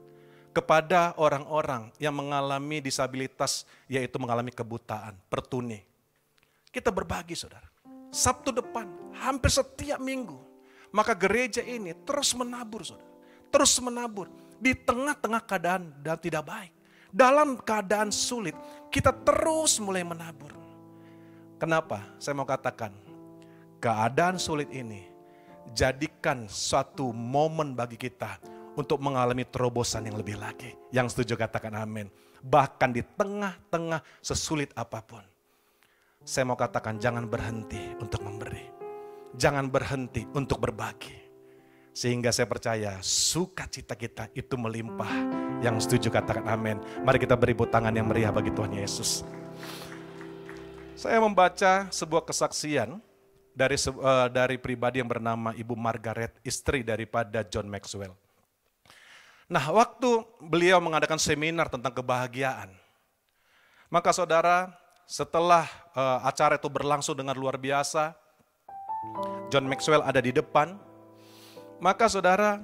kepada 0.52 1.12
orang-orang 1.20 1.92
yang 2.00 2.16
mengalami 2.16 2.80
disabilitas, 2.80 3.68
yaitu 3.84 4.16
mengalami 4.16 4.52
kebutaan, 4.52 5.16
pertuni. 5.28 5.84
Kita 6.72 6.88
berbagi 6.88 7.36
saudara. 7.36 7.68
Sabtu 8.12 8.52
depan, 8.52 9.12
hampir 9.16 9.48
setiap 9.52 10.00
minggu. 10.00 10.36
Maka 10.92 11.16
gereja 11.16 11.64
ini 11.64 11.96
terus 12.04 12.36
menabur 12.36 12.84
saudara. 12.84 13.11
Terus 13.52 13.76
menabur. 13.84 14.32
Di 14.62 14.72
tengah-tengah 14.72 15.42
keadaan 15.44 15.92
dan 16.00 16.16
tidak 16.16 16.48
baik. 16.48 16.72
Dalam 17.12 17.60
keadaan 17.60 18.08
sulit, 18.08 18.56
kita 18.88 19.12
terus 19.12 19.76
mulai 19.76 20.00
menabur. 20.00 20.56
Kenapa? 21.60 22.02
Saya 22.16 22.32
mau 22.32 22.48
katakan, 22.48 22.90
keadaan 23.78 24.40
sulit 24.40 24.72
ini 24.72 25.12
jadikan 25.76 26.50
suatu 26.50 27.14
momen 27.14 27.76
bagi 27.78 27.94
kita 27.94 28.40
untuk 28.74 28.98
mengalami 29.04 29.46
terobosan 29.46 30.08
yang 30.08 30.18
lebih 30.18 30.40
lagi. 30.40 30.74
Yang 30.90 31.14
setuju 31.14 31.46
katakan 31.46 31.76
amin. 31.78 32.10
Bahkan 32.42 32.90
di 32.90 33.02
tengah-tengah 33.04 34.02
sesulit 34.24 34.74
apa 34.74 34.98
pun. 35.04 35.22
Saya 36.22 36.46
mau 36.46 36.58
katakan 36.58 36.98
jangan 36.98 37.26
berhenti 37.26 37.94
untuk 37.98 38.22
memberi. 38.26 38.66
Jangan 39.38 39.70
berhenti 39.70 40.26
untuk 40.34 40.58
berbagi. 40.58 41.21
Sehingga 41.92 42.32
saya 42.32 42.48
percaya 42.48 42.96
sukacita 43.04 43.92
kita 43.92 44.32
itu 44.32 44.56
melimpah. 44.56 45.12
Yang 45.60 45.86
setuju 45.86 46.08
katakan 46.08 46.48
amin. 46.48 46.80
Mari 47.04 47.20
kita 47.20 47.36
beri 47.36 47.52
tangan 47.54 47.92
yang 47.92 48.08
meriah 48.08 48.32
bagi 48.32 48.50
Tuhan 48.50 48.72
Yesus. 48.72 49.22
Saya 50.96 51.20
membaca 51.20 51.92
sebuah 51.92 52.24
kesaksian 52.24 52.96
dari 53.52 53.76
uh, 53.76 54.28
dari 54.32 54.56
pribadi 54.56 55.04
yang 55.04 55.10
bernama 55.10 55.52
Ibu 55.52 55.76
Margaret, 55.76 56.40
istri 56.42 56.80
daripada 56.80 57.44
John 57.44 57.68
Maxwell. 57.68 58.16
Nah, 59.52 59.64
waktu 59.68 60.24
beliau 60.40 60.80
mengadakan 60.80 61.20
seminar 61.20 61.68
tentang 61.68 61.92
kebahagiaan, 61.92 62.72
maka 63.92 64.08
saudara, 64.16 64.72
setelah 65.04 65.68
uh, 65.92 66.24
acara 66.24 66.56
itu 66.56 66.72
berlangsung 66.72 67.12
dengan 67.12 67.36
luar 67.36 67.60
biasa, 67.60 68.16
John 69.52 69.68
Maxwell 69.68 70.00
ada 70.00 70.24
di 70.24 70.32
depan, 70.32 70.80
maka 71.82 72.06
saudara, 72.06 72.62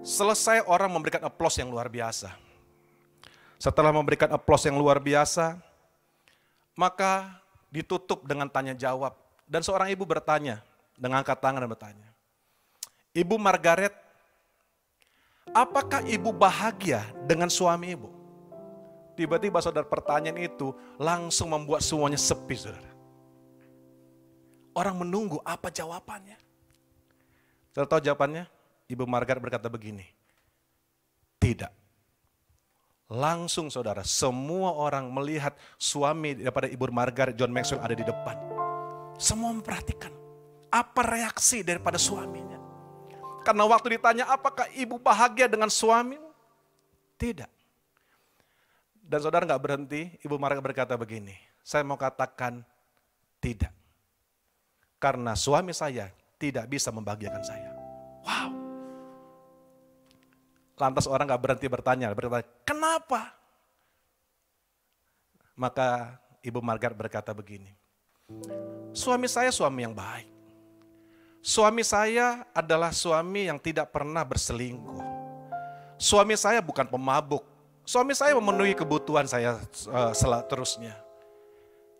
selesai 0.00 0.64
orang 0.64 0.88
memberikan 0.88 1.20
aplaus 1.20 1.60
yang 1.60 1.68
luar 1.68 1.92
biasa. 1.92 2.32
Setelah 3.60 3.92
memberikan 3.92 4.32
aplaus 4.32 4.64
yang 4.64 4.80
luar 4.80 4.96
biasa, 4.96 5.60
maka 6.72 7.36
ditutup 7.68 8.24
dengan 8.24 8.48
tanya 8.48 8.72
jawab. 8.72 9.12
Dan 9.44 9.60
seorang 9.60 9.92
ibu 9.92 10.08
bertanya, 10.08 10.64
dengan 10.96 11.20
angkat 11.20 11.36
tangan 11.44 11.60
dan 11.60 11.68
bertanya, 11.68 12.08
Ibu 13.14 13.36
Margaret, 13.38 13.94
Apakah 15.52 16.02
ibu 16.08 16.32
bahagia 16.32 17.04
dengan 17.28 17.52
suami 17.52 17.92
ibu? 17.92 18.08
Tiba-tiba 19.14 19.60
saudara 19.62 19.86
pertanyaan 19.86 20.40
itu 20.40 20.72
langsung 20.98 21.52
membuat 21.52 21.84
semuanya 21.84 22.18
sepi 22.18 22.56
saudara. 22.56 22.90
Orang 24.74 25.04
menunggu 25.04 25.38
apa 25.46 25.70
jawabannya. 25.70 26.34
Saudara 27.74 27.90
tahu 27.90 28.06
jawabannya? 28.06 28.46
Ibu 28.86 29.02
Margaret 29.02 29.42
berkata 29.42 29.66
begini. 29.66 30.06
Tidak. 31.42 31.74
Langsung 33.10 33.66
saudara, 33.66 34.06
semua 34.06 34.78
orang 34.78 35.10
melihat 35.10 35.58
suami 35.74 36.38
daripada 36.38 36.70
Ibu 36.70 36.86
Margaret 36.94 37.34
John 37.34 37.50
Maxwell 37.50 37.82
ada 37.82 37.98
di 37.98 38.06
depan. 38.06 38.38
Semua 39.18 39.50
memperhatikan 39.50 40.14
apa 40.70 41.02
reaksi 41.02 41.66
daripada 41.66 41.98
suaminya. 41.98 42.62
Karena 43.42 43.66
waktu 43.66 43.98
ditanya 43.98 44.30
apakah 44.30 44.70
ibu 44.72 44.96
bahagia 44.96 45.50
dengan 45.50 45.68
suami? 45.68 46.16
Tidak. 47.18 47.50
Dan 49.04 49.18
saudara 49.20 49.44
nggak 49.44 49.62
berhenti, 49.62 50.14
ibu 50.24 50.38
Marga 50.40 50.64
berkata 50.64 50.94
begini, 50.96 51.36
saya 51.60 51.84
mau 51.84 52.00
katakan 52.00 52.64
tidak. 53.36 53.74
Karena 54.96 55.36
suami 55.36 55.76
saya 55.76 56.08
tidak 56.38 56.68
bisa 56.68 56.90
membahagiakan 56.90 57.44
saya. 57.44 57.70
Wow. 58.24 58.50
Lantas 60.74 61.06
orang 61.06 61.30
nggak 61.30 61.42
berhenti 61.42 61.66
bertanya, 61.70 62.10
berkata, 62.10 62.42
kenapa? 62.66 63.30
Maka 65.54 66.18
Ibu 66.42 66.58
Margaret 66.58 66.98
berkata 66.98 67.30
begini, 67.30 67.70
suami 68.90 69.30
saya 69.30 69.54
suami 69.54 69.86
yang 69.86 69.94
baik. 69.94 70.34
Suami 71.44 71.84
saya 71.84 72.42
adalah 72.56 72.90
suami 72.90 73.52
yang 73.52 73.60
tidak 73.60 73.92
pernah 73.92 74.24
berselingkuh. 74.24 75.04
Suami 76.00 76.34
saya 76.40 76.64
bukan 76.64 76.88
pemabuk. 76.88 77.44
Suami 77.84 78.16
saya 78.16 78.32
memenuhi 78.32 78.72
kebutuhan 78.72 79.28
saya 79.28 79.60
uh, 79.92 80.42
terusnya. 80.48 80.96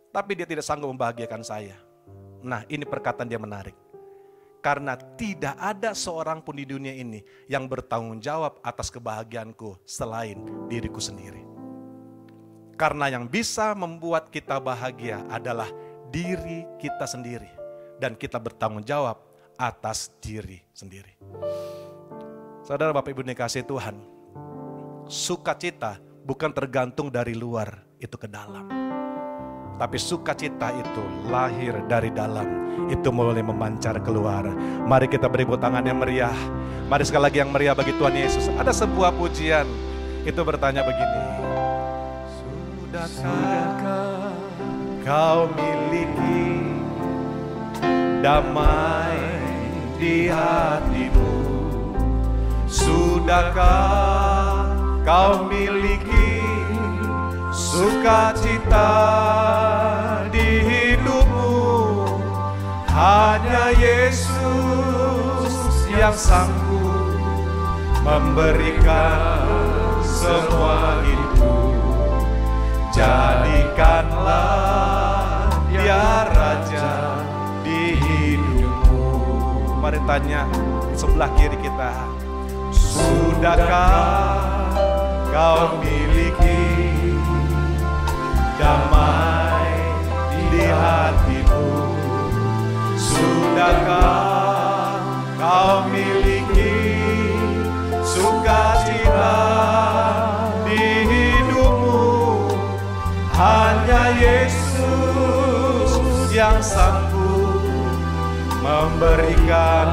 Tapi 0.09 0.33
dia 0.33 0.49
tidak 0.49 0.65
sanggup 0.65 0.89
membahagiakan 0.89 1.45
saya. 1.45 1.77
Nah 2.41 2.65
ini 2.73 2.89
perkataan 2.89 3.29
dia 3.29 3.37
menarik. 3.37 3.84
Karena 4.65 4.97
tidak 4.97 5.61
ada 5.61 5.93
seorang 5.93 6.41
pun 6.41 6.57
di 6.57 6.65
dunia 6.65 6.97
ini 6.97 7.21
yang 7.53 7.69
bertanggung 7.69 8.17
jawab 8.17 8.65
atas 8.65 8.89
kebahagiaanku 8.89 9.85
selain 9.85 10.41
diriku 10.73 11.05
sendiri. 11.05 11.45
Karena 12.81 13.13
yang 13.13 13.29
bisa 13.29 13.77
membuat 13.77 14.33
kita 14.33 14.57
bahagia 14.57 15.21
adalah 15.29 15.69
diri 16.09 16.65
kita 16.81 17.05
sendiri. 17.05 17.53
Dan 18.01 18.17
kita 18.17 18.41
bertanggung 18.41 18.89
jawab 18.89 19.21
atas 19.61 20.09
diri 20.25 20.65
sendiri. 20.73 21.13
Saudara 22.65 22.97
Bapak 22.97 23.13
Ibu 23.13 23.21
dikasih 23.21 23.69
Tuhan, 23.69 24.01
sukacita 25.05 26.01
bukan 26.25 26.51
tergantung 26.57 27.13
dari 27.13 27.37
luar 27.37 27.85
itu 28.01 28.17
ke 28.17 28.25
dalam. 28.25 28.84
Tapi 29.75 29.99
sukacita 29.99 30.71
itu 30.71 31.03
lahir 31.27 31.75
dari 31.91 32.07
dalam, 32.15 32.47
itu 32.87 33.11
mulai 33.11 33.43
memancar 33.43 33.99
keluar. 34.07 34.47
Mari 34.87 35.11
kita 35.11 35.27
beri 35.27 35.43
tangan 35.43 35.83
yang 35.83 35.99
meriah. 35.99 36.39
Mari 36.87 37.03
sekali 37.03 37.27
lagi 37.27 37.43
yang 37.43 37.51
meriah 37.51 37.75
bagi 37.75 37.91
Tuhan 37.99 38.15
Yesus. 38.15 38.47
Ada 38.55 38.71
sebuah 38.71 39.11
pujian, 39.19 39.67
itu 40.23 40.39
bertanya 40.47 40.87
begini. 40.87 41.23
Sudahkah 42.95 44.31
kau 45.03 45.51
miliki 45.51 46.63
damai 48.23 49.19
di 49.99 50.31
hatimu 50.31 51.35
Sudahkah 52.71 54.71
kau 55.03 55.51
miliki 55.51 56.14
sukacita 57.75 58.91
di 60.31 60.63
hidupmu. 60.63 62.07
Hanya 62.95 63.75
Yesus 63.75 65.55
yang 65.91 66.15
sanggup 66.15 67.19
memberikan 68.07 69.43
semua 70.07 71.03
itu 71.03 71.75
Jadikanlah 72.95 74.39
dia 75.67 76.31
Raja 76.31 77.19
Mari 79.85 80.01
tanya 80.09 80.49
sebelah 80.97 81.29
kiri 81.37 81.61
kita. 81.61 81.93
Sudahkah 82.73 84.41
kau 85.29 85.77
miliki 85.85 86.74
damai 88.65 89.77
di 90.49 90.65
hatimu? 90.65 91.69
Sudahkah 92.97 95.05
kau 95.37 95.85
miliki 95.93 96.97
sukacita 98.01 99.37
di 100.65 100.81
hidupmu? 101.05 102.09
Hanya 103.37 104.17
Yesus 104.17 105.93
yang 106.33 106.65
sanggup 106.65 107.61
memberikan 108.65 109.93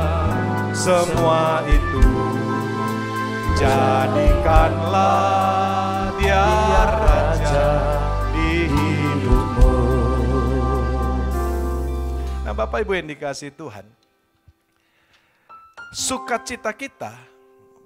semua 0.71 1.59
itu. 1.67 2.07
Jadikanlah 3.59 5.60
Nah 12.51 12.67
Bapak 12.67 12.83
Ibu 12.83 12.99
yang 12.99 13.07
dikasih 13.07 13.55
Tuhan, 13.55 13.87
sukacita 15.95 16.75
kita 16.75 17.15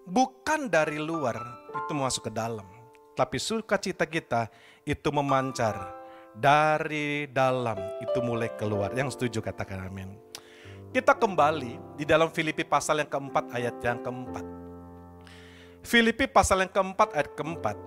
bukan 0.09 0.65
dari 0.65 0.97
luar 0.97 1.37
itu 1.69 1.93
masuk 1.93 2.25
ke 2.25 2.31
dalam. 2.33 2.65
Tapi 3.13 3.37
sukacita 3.37 4.09
kita 4.09 4.49
itu 4.81 5.05
memancar 5.13 5.93
dari 6.33 7.29
dalam 7.29 7.77
itu 8.01 8.17
mulai 8.25 8.49
keluar. 8.57 8.89
Yang 8.97 9.13
setuju 9.13 9.45
katakan 9.45 9.85
amin. 9.85 10.17
Kita 10.89 11.13
kembali 11.13 12.01
di 12.01 12.05
dalam 12.09 12.33
Filipi 12.33 12.65
pasal 12.65 13.05
yang 13.05 13.09
keempat 13.13 13.45
ayat 13.53 13.77
yang 13.85 14.01
keempat. 14.01 14.45
Filipi 15.85 16.25
pasal 16.25 16.65
yang 16.65 16.73
keempat 16.73 17.13
ayat 17.13 17.29
keempat. 17.37 17.77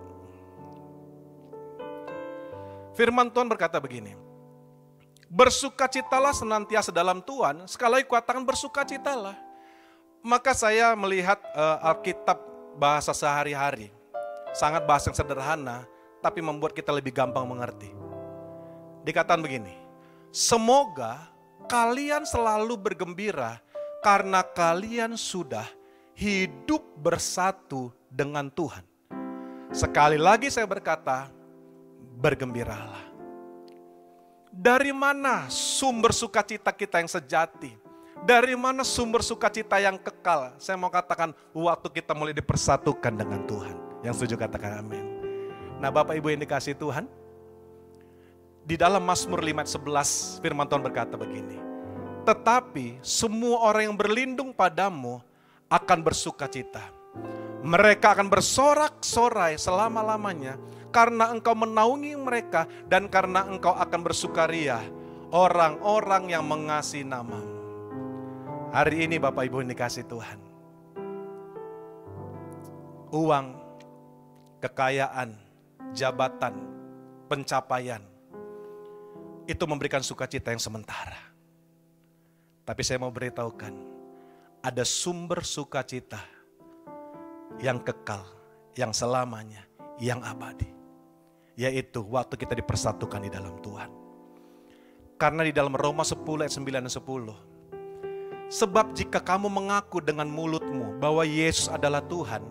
Firman 2.95 3.35
Tuhan 3.35 3.51
berkata 3.51 3.83
begini. 3.83 4.28
Bersukacitalah 5.29 6.33
senantiasa 6.33 6.89
dalam 6.89 7.20
Tuhan, 7.20 7.68
sekali 7.68 8.01
lagi 8.01 8.07
kuatakan 8.09 8.41
bersukacitalah. 8.49 9.37
Maka 10.24 10.57
saya 10.57 10.97
melihat 10.97 11.37
uh, 11.53 11.85
Alkitab 11.93 12.41
bahasa 12.81 13.12
sehari-hari. 13.12 13.93
Sangat 14.57 14.89
bahasa 14.89 15.12
yang 15.12 15.20
sederhana, 15.20 15.85
tapi 16.24 16.41
membuat 16.41 16.72
kita 16.72 16.91
lebih 16.91 17.12
gampang 17.12 17.45
mengerti. 17.45 17.93
Dikatakan 19.05 19.45
begini, 19.45 19.76
semoga 20.33 21.29
kalian 21.68 22.24
selalu 22.24 22.81
bergembira 22.81 23.61
karena 24.01 24.41
kalian 24.41 25.12
sudah 25.14 25.68
hidup 26.16 26.81
bersatu 26.99 27.93
dengan 28.09 28.49
Tuhan. 28.49 28.83
Sekali 29.76 30.16
lagi 30.16 30.49
saya 30.49 30.64
berkata, 30.64 31.29
bergembiralah. 32.16 33.08
Dari 34.49 34.91
mana 34.97 35.47
sumber 35.53 36.11
sukacita 36.11 36.73
kita 36.73 36.99
yang 36.99 37.11
sejati? 37.11 37.77
Dari 38.25 38.59
mana 38.59 38.83
sumber 38.83 39.23
sukacita 39.23 39.79
yang 39.79 40.01
kekal? 40.01 40.57
Saya 40.59 40.75
mau 40.75 40.91
katakan 40.91 41.37
waktu 41.55 41.89
kita 41.93 42.17
mulai 42.17 42.35
dipersatukan 42.35 43.15
dengan 43.15 43.45
Tuhan. 43.47 43.77
Yang 44.03 44.15
setuju 44.19 44.49
katakan 44.49 44.83
amin. 44.83 45.05
Nah 45.79 45.93
Bapak 45.95 46.19
Ibu 46.19 46.35
yang 46.35 46.43
dikasih 46.43 46.75
Tuhan, 46.75 47.07
di 48.69 48.77
dalam 48.77 49.01
Mazmur 49.01 49.41
5 49.41 49.65
11 49.81 50.45
firman 50.45 50.67
Tuhan 50.69 50.83
berkata 50.83 51.15
begini. 51.17 51.57
Tetapi 52.27 53.01
semua 53.01 53.65
orang 53.65 53.89
yang 53.89 53.97
berlindung 53.97 54.53
padamu 54.53 55.25
akan 55.73 55.99
bersuka 56.05 56.45
cita. 56.45 56.85
Mereka 57.65 58.13
akan 58.13 58.29
bersorak-sorai 58.29 59.57
selama-lamanya 59.57 60.61
karena 60.89 61.30
engkau 61.32 61.53
menaungi 61.53 62.16
mereka 62.16 62.64
dan 62.89 63.07
karena 63.09 63.45
engkau 63.45 63.76
akan 63.76 64.01
bersukaria 64.01 64.80
orang-orang 65.32 66.32
yang 66.32 66.45
mengasihi 66.45 67.05
namamu. 67.05 67.57
Hari 68.68 69.09
ini 69.09 69.16
Bapak 69.16 69.49
Ibu 69.49 69.64
ini 69.64 69.72
kasih 69.72 70.05
Tuhan. 70.05 70.41
Uang, 73.09 73.57
kekayaan, 74.61 75.32
jabatan, 75.97 76.53
pencapaian, 77.32 78.05
itu 79.49 79.64
memberikan 79.64 80.05
sukacita 80.05 80.53
yang 80.53 80.61
sementara. 80.61 81.16
Tapi 82.68 82.84
saya 82.84 83.01
mau 83.01 83.09
beritahukan, 83.09 83.72
ada 84.61 84.84
sumber 84.84 85.41
sukacita 85.41 86.20
yang 87.57 87.80
kekal, 87.80 88.28
yang 88.76 88.93
selamanya, 88.93 89.64
yang 89.97 90.20
abadi. 90.20 90.78
Yaitu 91.59 92.07
waktu 92.07 92.39
kita 92.39 92.55
dipersatukan 92.55 93.27
di 93.27 93.31
dalam 93.35 93.59
Tuhan. 93.59 93.91
Karena 95.19 95.43
di 95.43 95.51
dalam 95.51 95.75
Roma 95.75 96.07
10 96.07 96.47
ayat 96.47 96.55
9 96.55 96.87
dan 96.87 96.87
10. 96.87 97.35
Sebab 98.49 98.95
jika 98.95 99.19
kamu 99.19 99.51
mengaku 99.51 99.99
dengan 99.99 100.31
mulutmu 100.31 101.03
bahwa 101.03 101.27
Yesus 101.27 101.67
adalah 101.67 101.99
Tuhan. 102.07 102.47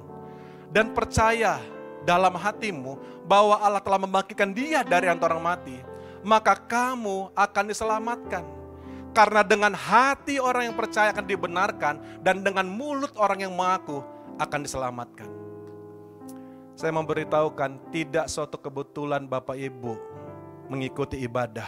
Dan 0.67 0.91
percaya 0.91 1.63
dalam 2.03 2.35
hatimu 2.35 3.23
bahwa 3.23 3.55
Allah 3.63 3.79
telah 3.79 4.03
membangkitkan 4.03 4.51
dia 4.51 4.83
dari 4.83 5.07
antara 5.07 5.39
orang 5.39 5.55
mati. 5.55 5.79
Maka 6.27 6.59
kamu 6.59 7.31
akan 7.31 7.65
diselamatkan 7.71 8.43
karena 9.17 9.41
dengan 9.41 9.73
hati 9.73 10.37
orang 10.37 10.69
yang 10.69 10.77
percaya 10.77 11.09
akan 11.09 11.25
dibenarkan 11.25 12.21
dan 12.21 12.45
dengan 12.45 12.69
mulut 12.69 13.09
orang 13.15 13.47
yang 13.47 13.53
mengaku 13.55 14.05
akan 14.37 14.59
diselamatkan. 14.61 15.36
Saya 16.77 16.93
memberitahukan 16.93 17.89
tidak 17.89 18.29
suatu 18.29 18.61
kebetulan 18.61 19.25
Bapak 19.25 19.57
Ibu 19.57 19.97
mengikuti 20.69 21.17
ibadah 21.25 21.65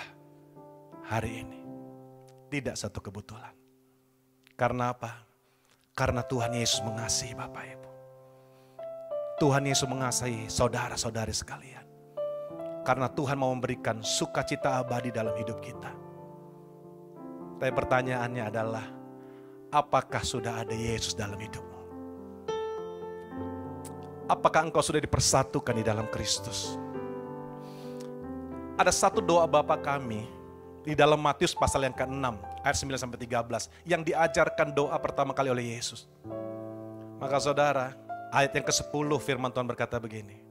hari 1.01 1.41
ini. 1.41 1.65
Tidak 2.53 2.77
satu 2.77 3.01
kebetulan. 3.01 3.49
Karena 4.53 4.93
apa? 4.93 5.25
Karena 5.97 6.21
Tuhan 6.21 6.53
Yesus 6.53 6.85
mengasihi 6.85 7.33
Bapak 7.33 7.65
Ibu. 7.65 7.89
Tuhan 9.41 9.65
Yesus 9.65 9.89
mengasihi 9.89 10.45
saudara-saudari 10.45 11.33
sekalian. 11.33 11.89
Karena 12.85 13.09
Tuhan 13.09 13.41
mau 13.41 13.49
memberikan 13.49 14.05
sukacita 14.05 14.77
abadi 14.77 15.09
dalam 15.09 15.33
hidup 15.41 15.57
kita. 15.57 15.89
Tapi 17.57 17.73
pertanyaannya 17.73 18.43
adalah, 18.45 18.85
apakah 19.73 20.21
sudah 20.21 20.61
ada 20.61 20.77
Yesus 20.77 21.17
dalam 21.17 21.41
hidupmu? 21.41 21.68
Apakah 24.29 24.69
engkau 24.69 24.85
sudah 24.85 25.01
dipersatukan 25.01 25.73
di 25.73 25.81
dalam 25.81 26.05
Kristus? 26.13 26.77
Ada 28.77 28.93
satu 28.93 29.25
doa 29.25 29.49
Bapa 29.49 29.73
kami 29.73 30.29
di 30.85 30.93
dalam 30.93 31.17
Matius 31.17 31.57
pasal 31.57 31.89
yang 31.89 31.97
ke-6 31.97 32.37
ayat 32.61 32.77
9 32.77 32.93
sampai 32.93 33.17
13 33.25 33.89
yang 33.89 34.05
diajarkan 34.05 34.69
doa 34.77 34.93
pertama 35.01 35.33
kali 35.33 35.49
oleh 35.49 35.73
Yesus. 35.73 36.05
Maka 37.17 37.41
saudara, 37.41 37.97
ayat 38.29 38.53
yang 38.53 38.69
ke-10 38.69 39.09
firman 39.17 39.49
Tuhan 39.49 39.65
berkata 39.65 39.97
begini. 39.97 40.45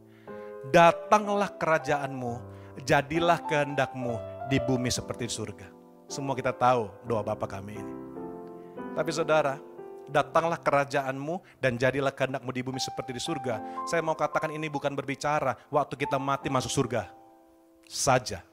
Datanglah 0.74 1.54
kerajaanmu, 1.54 2.34
jadilah 2.82 3.38
kehendakmu 3.46 4.18
di 4.50 4.58
bumi 4.58 4.90
seperti 4.90 5.30
di 5.30 5.32
surga. 5.32 5.70
Semua 6.10 6.34
kita 6.34 6.50
tahu 6.50 6.90
doa 7.06 7.22
Bapa 7.22 7.46
kami 7.46 7.78
ini. 7.78 7.94
Tapi 8.98 9.10
saudara, 9.14 9.62
datanglah 10.08 10.58
kerajaanmu 10.58 11.60
dan 11.60 11.76
jadilah 11.76 12.10
kehendakmu 12.10 12.50
di 12.50 12.64
bumi 12.64 12.80
seperti 12.80 13.12
di 13.12 13.22
surga. 13.22 13.84
Saya 13.84 14.00
mau 14.00 14.16
katakan 14.16 14.50
ini 14.50 14.66
bukan 14.72 14.96
berbicara 14.96 15.54
waktu 15.68 15.94
kita 15.94 16.16
mati 16.16 16.48
masuk 16.48 16.72
surga. 16.72 17.12
Saja. 17.88 18.44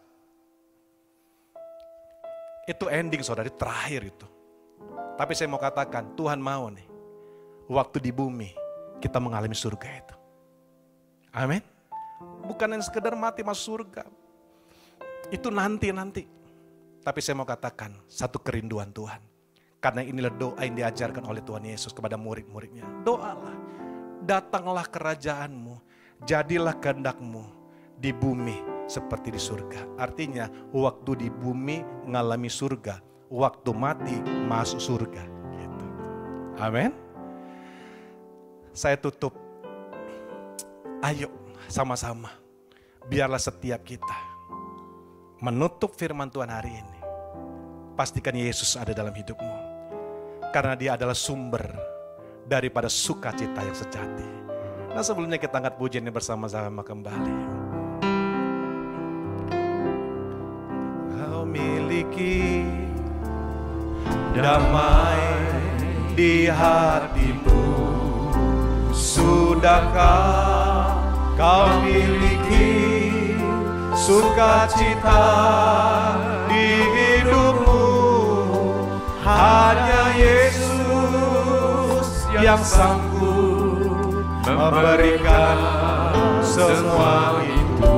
Itu 2.68 2.92
ending 2.92 3.22
saudara, 3.24 3.48
terakhir 3.52 4.10
itu. 4.10 4.28
Tapi 5.16 5.32
saya 5.32 5.48
mau 5.48 5.62
katakan, 5.62 6.12
Tuhan 6.18 6.42
mau 6.42 6.68
nih, 6.68 6.88
waktu 7.72 8.04
di 8.04 8.12
bumi 8.12 8.52
kita 9.00 9.22
mengalami 9.22 9.56
surga 9.56 9.90
itu. 10.02 10.16
Amin. 11.36 11.62
Bukan 12.48 12.72
yang 12.72 12.84
sekedar 12.84 13.14
mati 13.16 13.44
masuk 13.44 13.64
surga. 13.80 14.04
Itu 15.30 15.52
nanti-nanti. 15.52 16.28
Tapi 17.06 17.20
saya 17.22 17.38
mau 17.38 17.46
katakan 17.46 17.94
satu 18.10 18.42
kerinduan 18.42 18.90
Tuhan. 18.90 19.35
Karena 19.80 20.02
inilah 20.02 20.34
doa 20.34 20.62
yang 20.66 20.76
diajarkan 20.76 21.26
oleh 21.30 21.46
Tuhan 21.46 21.62
Yesus 21.66 21.94
kepada 21.94 22.18
murid-muridnya. 22.18 22.84
Doalah, 23.06 23.54
datanglah 24.26 24.86
kerajaanmu, 24.90 25.78
jadilah 26.26 26.74
kehendakmu 26.82 27.46
di 28.02 28.10
bumi 28.10 28.58
seperti 28.90 29.30
di 29.30 29.42
surga. 29.42 29.98
Artinya 30.02 30.50
waktu 30.74 31.28
di 31.28 31.30
bumi 31.30 31.86
mengalami 32.10 32.50
surga, 32.50 33.00
waktu 33.30 33.72
mati 33.78 34.18
masuk 34.50 34.82
surga. 34.82 35.24
Gitu. 35.54 35.86
Amin. 36.58 36.92
Saya 38.74 38.98
tutup. 38.98 39.38
Ayo 41.06 41.30
sama-sama. 41.70 42.34
Biarlah 43.06 43.38
setiap 43.38 43.86
kita 43.86 44.18
menutup 45.46 45.94
firman 45.94 46.32
Tuhan 46.32 46.50
hari 46.50 46.74
ini 46.74 47.00
pastikan 47.94 48.36
Yesus 48.36 48.76
ada 48.76 48.92
dalam 48.92 49.14
hidupmu. 49.14 49.65
Karena 50.56 50.72
dia 50.80 50.96
adalah 50.96 51.12
sumber 51.12 51.68
daripada 52.48 52.88
sukacita 52.88 53.60
yang 53.60 53.76
sejati. 53.76 54.24
Nah 54.96 55.04
sebelumnya 55.04 55.36
kita 55.36 55.60
angkat 55.60 55.76
pujian 55.76 56.08
ini 56.08 56.16
bersama-sama 56.16 56.80
kembali. 56.80 57.36
Kau 61.12 61.44
miliki 61.44 62.64
damai 64.32 65.28
di 66.16 66.48
hatimu 66.48 67.68
Sudahkah 68.96 70.96
kau 71.36 71.68
miliki 71.84 72.72
sukacita 73.92 75.20
di 76.48 76.68
hidupmu 76.96 77.84
Hanya 79.28 79.95
yang 82.44 82.60
sanggup 82.60 84.12
memberikan 84.44 85.58
semua 86.44 87.40
itu. 87.40 87.96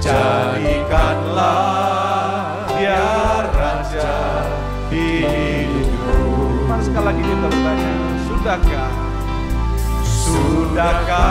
Jadikanlah 0.00 1.56
dia 2.76 3.42
Raja 3.50 4.14
di 4.86 5.26
Mari 6.68 6.82
sekali 6.86 7.04
lagi 7.10 7.22
kita 7.26 7.46
bertanya 7.50 7.92
Sudahkah? 8.28 8.92
Sudahkah 10.06 11.26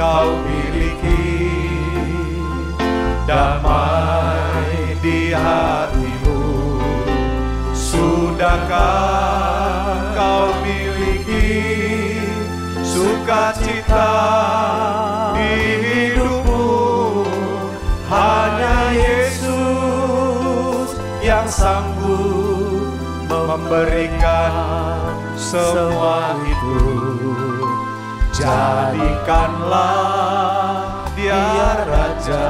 kau 0.00 0.32
miliki 0.48 1.60
damai 3.28 4.96
di 5.04 5.36
hatimu? 5.36 6.40
Sudahkah 7.76 9.55
kau 10.96 11.04
miliki 11.04 12.24
sukacita 12.80 14.08
di 15.36 15.52
hidupmu. 15.84 16.64
Hanya 18.06 18.94
Yesus 18.94 20.94
yang 21.20 21.50
sanggup 21.50 22.94
memberikan 23.28 25.12
semua 25.36 26.32
itu 26.46 26.78
Jadikanlah 28.36 29.96
dia 31.16 31.72
raja 31.88 32.44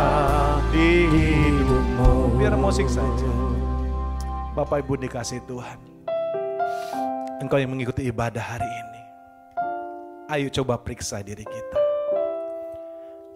di 0.75 1.07
hidupmu. 1.09 2.35
Biar 2.37 2.59
musik 2.59 2.91
saja. 2.91 3.31
Bapak 4.53 4.83
Ibu 4.83 4.99
dikasih 4.99 5.47
Tuhan 5.47 5.96
Engkau 7.47 7.63
yang 7.63 7.71
mengikuti 7.71 8.03
ibadah 8.11 8.43
hari 8.43 8.67
ini 8.67 9.03
Ayo 10.35 10.51
coba 10.51 10.83
periksa 10.83 11.23
diri 11.23 11.47
kita 11.47 11.79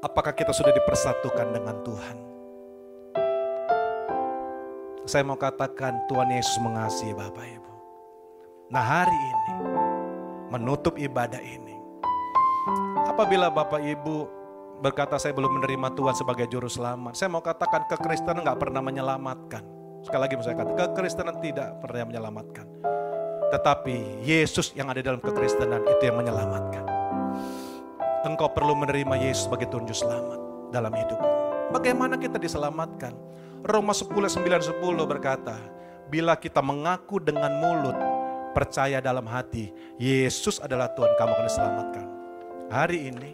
Apakah 0.03 0.35
kita 0.35 0.51
sudah 0.51 0.75
dipersatukan 0.75 1.55
dengan 1.55 1.79
Tuhan 1.87 2.19
Saya 5.07 5.23
mau 5.23 5.39
katakan 5.39 6.11
Tuhan 6.11 6.27
Yesus 6.27 6.59
mengasihi 6.59 7.15
Bapak 7.15 7.47
Ibu 7.55 7.75
Nah 8.75 8.83
hari 8.83 9.15
ini 9.15 9.55
menutup 10.59 10.99
ibadah 10.99 11.39
ini 11.39 11.79
Apabila 13.07 13.47
Bapak 13.47 13.79
Ibu 13.79 14.27
berkata 14.83 15.23
saya 15.23 15.39
belum 15.39 15.63
menerima 15.63 15.95
Tuhan 15.95 16.19
sebagai 16.19 16.51
juru 16.51 16.67
selamat. 16.67 17.15
Saya 17.15 17.31
mau 17.31 17.47
katakan 17.47 17.87
kekristenan 17.87 18.43
nggak 18.43 18.59
pernah 18.59 18.83
menyelamatkan. 18.83 19.63
Sekali 20.03 20.21
lagi 20.25 20.35
saya 20.41 20.57
katakan 20.57 20.97
kekristenan 20.97 21.37
tidak 21.45 21.79
pernah 21.85 22.09
menyelamatkan. 22.11 22.67
Tetapi 23.51 24.23
Yesus 24.23 24.71
yang 24.79 24.89
ada 24.95 25.03
dalam 25.03 25.19
kekristenan 25.19 25.83
itu 25.83 26.03
yang 26.07 26.23
menyelamatkan. 26.23 26.87
Engkau 28.23 28.53
perlu 28.53 28.79
menerima 28.79 29.17
Yesus 29.19 29.51
sebagai 29.51 29.67
Tuhan 29.73 29.91
Juru 29.91 29.99
Selamat 30.07 30.41
dalam 30.71 30.93
hidupmu. 30.95 31.29
Bagaimana 31.75 32.15
kita 32.15 32.39
diselamatkan? 32.39 33.15
Roma 33.67 33.91
10, 33.91 34.11
9, 34.13 34.71
10 34.77 34.81
berkata, 35.07 35.59
Bila 36.11 36.35
kita 36.35 36.59
mengaku 36.63 37.23
dengan 37.23 37.55
mulut, 37.59 37.95
percaya 38.51 38.99
dalam 38.99 39.27
hati, 39.31 39.71
Yesus 39.99 40.59
adalah 40.59 40.91
Tuhan, 40.95 41.15
kamu 41.15 41.31
akan 41.35 41.47
diselamatkan. 41.47 42.07
Hari 42.71 42.99
ini, 43.15 43.31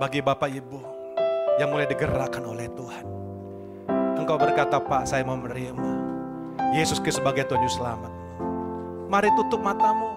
bagi 0.00 0.20
Bapak 0.24 0.48
Ibu 0.48 0.80
yang 1.60 1.70
mulai 1.70 1.86
digerakkan 1.86 2.44
oleh 2.44 2.66
Tuhan. 2.72 3.04
Engkau 4.16 4.40
berkata, 4.40 4.80
Pak, 4.80 5.04
saya 5.04 5.22
mau 5.22 5.36
menerima 5.36 5.90
Yesus 6.72 6.98
sebagai 6.98 7.46
Tuhan 7.46 7.62
Juru 7.62 7.76
Selamat. 7.78 8.23
Mari 9.14 9.30
tutup 9.38 9.62
matamu. 9.62 10.10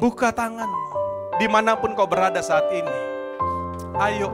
Buka 0.00 0.32
tanganmu. 0.32 0.88
Di 1.36 1.44
mana 1.44 1.76
pun 1.76 1.92
kau 1.92 2.08
berada 2.08 2.40
saat 2.40 2.64
ini. 2.72 2.96
Ayo. 4.00 4.32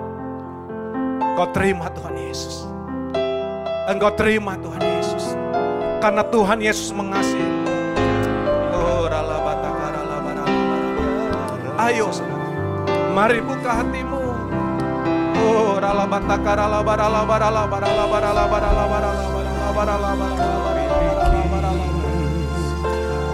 Kau 1.35 1.51
terima 1.51 1.91
Tuhan 1.91 2.15
Yesus. 2.15 2.71
Engkau 3.91 4.15
terima 4.15 4.55
Tuhan 4.55 4.79
Yesus. 4.87 5.35
Karena 5.99 6.23
Tuhan 6.31 6.63
Yesus 6.63 6.95
mengasihi. 6.95 7.43
Ayo. 11.75 12.07
Mari 13.19 13.43
buka 13.43 13.83
hatimu. 13.83 14.23
Oh, 15.43 15.75
rala 15.83 16.07
bataka 16.07 16.55
rala 16.55 16.87
barala 16.87 17.27
barala 17.27 17.63
barala 17.67 18.05
barala 18.07 18.43
barala 18.47 18.85
barala 19.75 20.21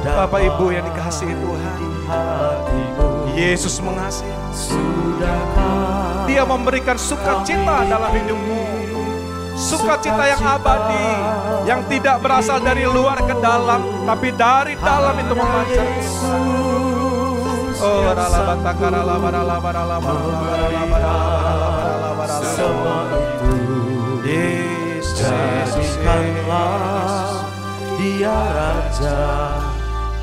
Bapak 0.06 0.38
Ibu 0.38 0.70
yang 0.70 0.86
dikasihi 0.86 1.34
Tuhan. 1.34 1.76
Yesus 3.34 3.82
mengasihi. 3.82 4.30
Dia 6.30 6.42
memberikan 6.46 6.94
sukacita 6.94 7.82
dalam 7.90 8.12
hidupmu. 8.14 8.62
Sukacita 9.56 10.36
yang 10.36 10.42
abadi, 10.44 11.08
yang 11.64 11.80
tidak 11.88 12.20
berasal 12.20 12.60
dari 12.60 12.84
luar 12.84 13.16
ke 13.24 13.34
dalam, 13.40 14.04
tapi 14.04 14.28
dari 14.36 14.76
dalam 14.76 15.16
itu 15.16 15.32
memancar. 15.32 15.88
Oh, 17.80 18.08
rala 18.12 18.40
bataka 18.52 18.88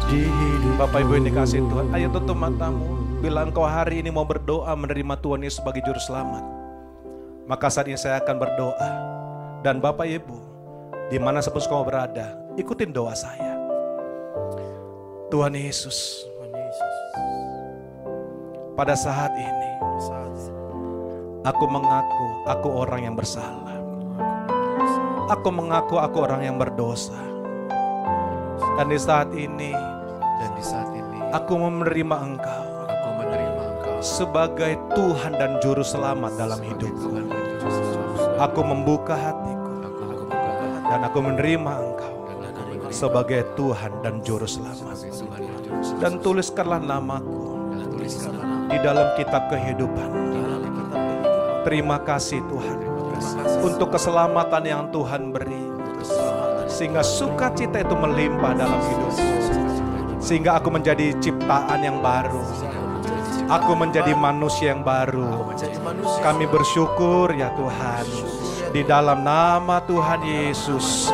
di 0.10 0.28
hidup 0.28 0.76
Bapak 0.80 1.06
Ibu 1.06 1.12
yang 1.20 1.26
dikasih 1.32 1.64
Tuhan, 1.68 1.88
ayo 1.96 2.08
tutup 2.12 2.36
matamu. 2.36 3.00
Bila 3.24 3.48
engkau 3.48 3.64
hari 3.64 4.04
ini 4.04 4.12
mau 4.12 4.28
berdoa 4.28 4.76
menerima 4.76 5.16
Tuhan 5.24 5.44
Yesus 5.48 5.64
sebagai 5.64 5.80
juru 5.86 6.00
selamat, 6.00 6.44
maka 7.48 7.72
saat 7.72 7.88
ini 7.88 7.96
saya 7.96 8.20
akan 8.20 8.36
berdoa. 8.36 8.92
Dan 9.64 9.80
Bapak 9.80 10.04
Ibu, 10.04 10.38
di 11.08 11.16
mana 11.16 11.40
sepun 11.40 11.64
kau 11.64 11.88
berada, 11.88 12.36
ikutin 12.60 12.92
doa 12.92 13.16
saya. 13.16 13.56
Tuhan 15.32 15.56
Yesus, 15.56 16.28
Tuhan 16.28 16.52
Yesus. 16.52 16.96
pada 18.76 18.98
saat 18.98 19.32
ini 19.38 19.72
aku 21.44 21.66
mengaku 21.68 22.28
aku 22.48 22.70
orang 22.72 23.08
yang 23.08 23.16
bersalah. 23.16 23.80
Aku 25.32 25.48
mengaku 25.56 25.96
aku 26.00 26.18
orang 26.28 26.44
yang 26.44 26.58
berdosa. 26.60 27.16
Dan 28.76 28.90
di 28.90 29.00
saat 29.00 29.30
ini 29.32 29.72
Dan 30.40 30.50
di 30.58 30.64
saat 30.64 30.90
ini 30.94 31.18
aku 31.34 31.54
menerima 31.58 32.16
Engkau 32.22 32.64
aku 32.90 33.10
menerima 33.22 33.62
Engkau 33.74 33.96
sebagai 34.04 34.74
Tuhan 34.94 35.34
dan 35.38 35.52
Juru 35.62 35.84
Selamat 35.86 36.34
dalam 36.38 36.60
hidupku. 36.62 37.10
Aku 38.42 38.62
membuka 38.66 39.16
hatiku 39.16 39.72
Aku 39.88 40.02
membuka 40.04 40.38
hati 40.38 40.90
dan 40.90 41.00
aku 41.06 41.20
menerima 41.22 41.74
Engkau 41.80 42.14
dan 42.28 42.38
aku 42.44 42.62
menerima 42.68 42.88
sebagai 42.92 43.42
Tuhan 43.56 43.92
dan 44.04 44.16
Juru 44.22 44.48
Selamat. 44.50 44.78
dan 44.84 45.58
Juru 45.64 45.82
Selamat. 45.82 46.02
Dan 46.02 46.14
tuliskanlah 46.20 46.82
namaku 46.84 47.42
Dan 47.74 47.88
tuliskan 47.94 48.32
nama 48.36 48.68
di 48.70 48.78
dalam 48.82 49.08
kitab 49.16 49.44
kehidupan. 49.48 50.10
Terima 51.64 51.98
kasih 52.04 52.44
Tuhan 52.52 52.80
untuk 53.64 53.96
keselamatan 53.96 54.64
yang 54.68 54.84
Tuhan 54.92 55.32
beri. 55.32 55.64
Sehingga 56.68 57.06
sukacita 57.06 57.86
itu 57.86 57.96
melimpah 57.96 58.52
dalam 58.58 58.82
hidupku. 58.82 59.33
Sehingga 60.24 60.56
aku 60.56 60.72
menjadi 60.72 61.12
ciptaan 61.20 61.84
yang 61.84 62.00
baru. 62.00 62.40
Aku 63.52 63.76
menjadi 63.76 64.16
manusia 64.16 64.72
yang 64.72 64.88
baru. 64.88 65.52
Kami 66.24 66.48
bersyukur 66.48 67.36
ya 67.36 67.52
Tuhan. 67.60 68.08
Di 68.72 68.88
dalam 68.88 69.28
nama 69.28 69.84
Tuhan 69.84 70.24
Yesus. 70.24 71.12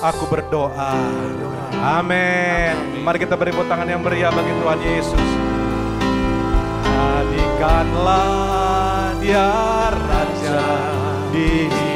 Aku 0.00 0.24
berdoa. 0.32 0.96
Amin. 1.84 3.04
Mari 3.04 3.20
kita 3.20 3.36
beri 3.36 3.52
tangan 3.52 3.84
yang 3.84 4.00
meriah 4.00 4.32
bagi 4.32 4.52
Tuhan 4.56 4.80
Yesus. 4.80 5.28
Jadikanlah 6.88 9.12
dia 9.20 9.52
Raja 9.92 10.64
di. 11.28 11.89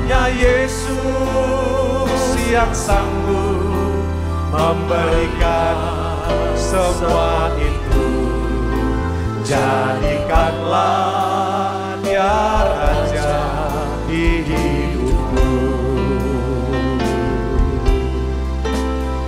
Hanya 0.00 0.32
Yesus 0.32 0.96
yang 2.48 2.72
sanggup 2.72 4.00
memberikan 4.48 5.76
semua 6.56 7.52
itu. 7.60 8.08
Jadikanlah 9.44 10.80
dia 12.00 12.32
Raja 12.64 13.44
di 14.08 14.40
hidupku. 14.40 15.52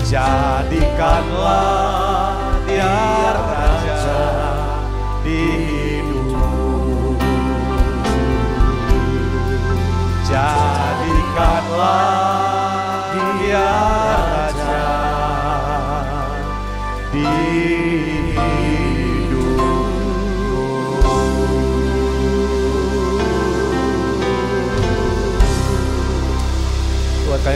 Jadikanlah 0.08 1.52
dia 2.64 2.96
Raja 3.36 4.08
di 5.20 5.36
hidupku 5.36 5.71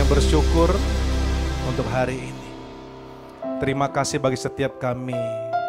Bersyukur 0.07 0.73
untuk 1.69 1.85
hari 1.93 2.17
ini. 2.17 2.49
Terima 3.61 3.93
kasih 3.93 4.17
bagi 4.17 4.41
setiap 4.41 4.81
kami 4.81 5.13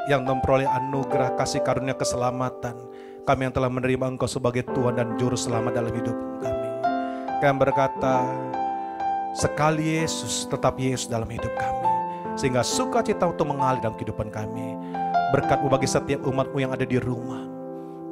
yang 0.08 0.24
memperoleh 0.24 0.64
anugerah 0.64 1.36
kasih 1.36 1.60
karunia 1.68 1.92
keselamatan. 1.92 2.80
Kami 3.28 3.42
yang 3.44 3.52
telah 3.52 3.68
menerima 3.68 4.16
Engkau 4.16 4.30
sebagai 4.32 4.64
Tuhan 4.72 4.96
dan 4.96 5.20
Juru 5.20 5.36
Selamat 5.36 5.76
dalam 5.76 5.92
hidup 5.92 6.16
kami. 7.40 7.58
Berkata, 7.62 8.26
sekali 9.38 10.02
Yesus 10.02 10.50
tetap 10.50 10.78
Yesus 10.78 11.10
dalam 11.10 11.30
hidup 11.30 11.54
kami. 11.58 11.92
Sehingga 12.38 12.62
sukacita 12.62 13.26
untuk 13.26 13.50
mengalir 13.50 13.82
dalam 13.82 13.98
kehidupan 13.98 14.30
kami. 14.30 14.78
Berkatmu 15.34 15.68
bagi 15.68 15.90
setiap 15.90 16.24
umatmu 16.24 16.58
yang 16.62 16.72
ada 16.72 16.86
di 16.86 17.02
rumah. 17.02 17.44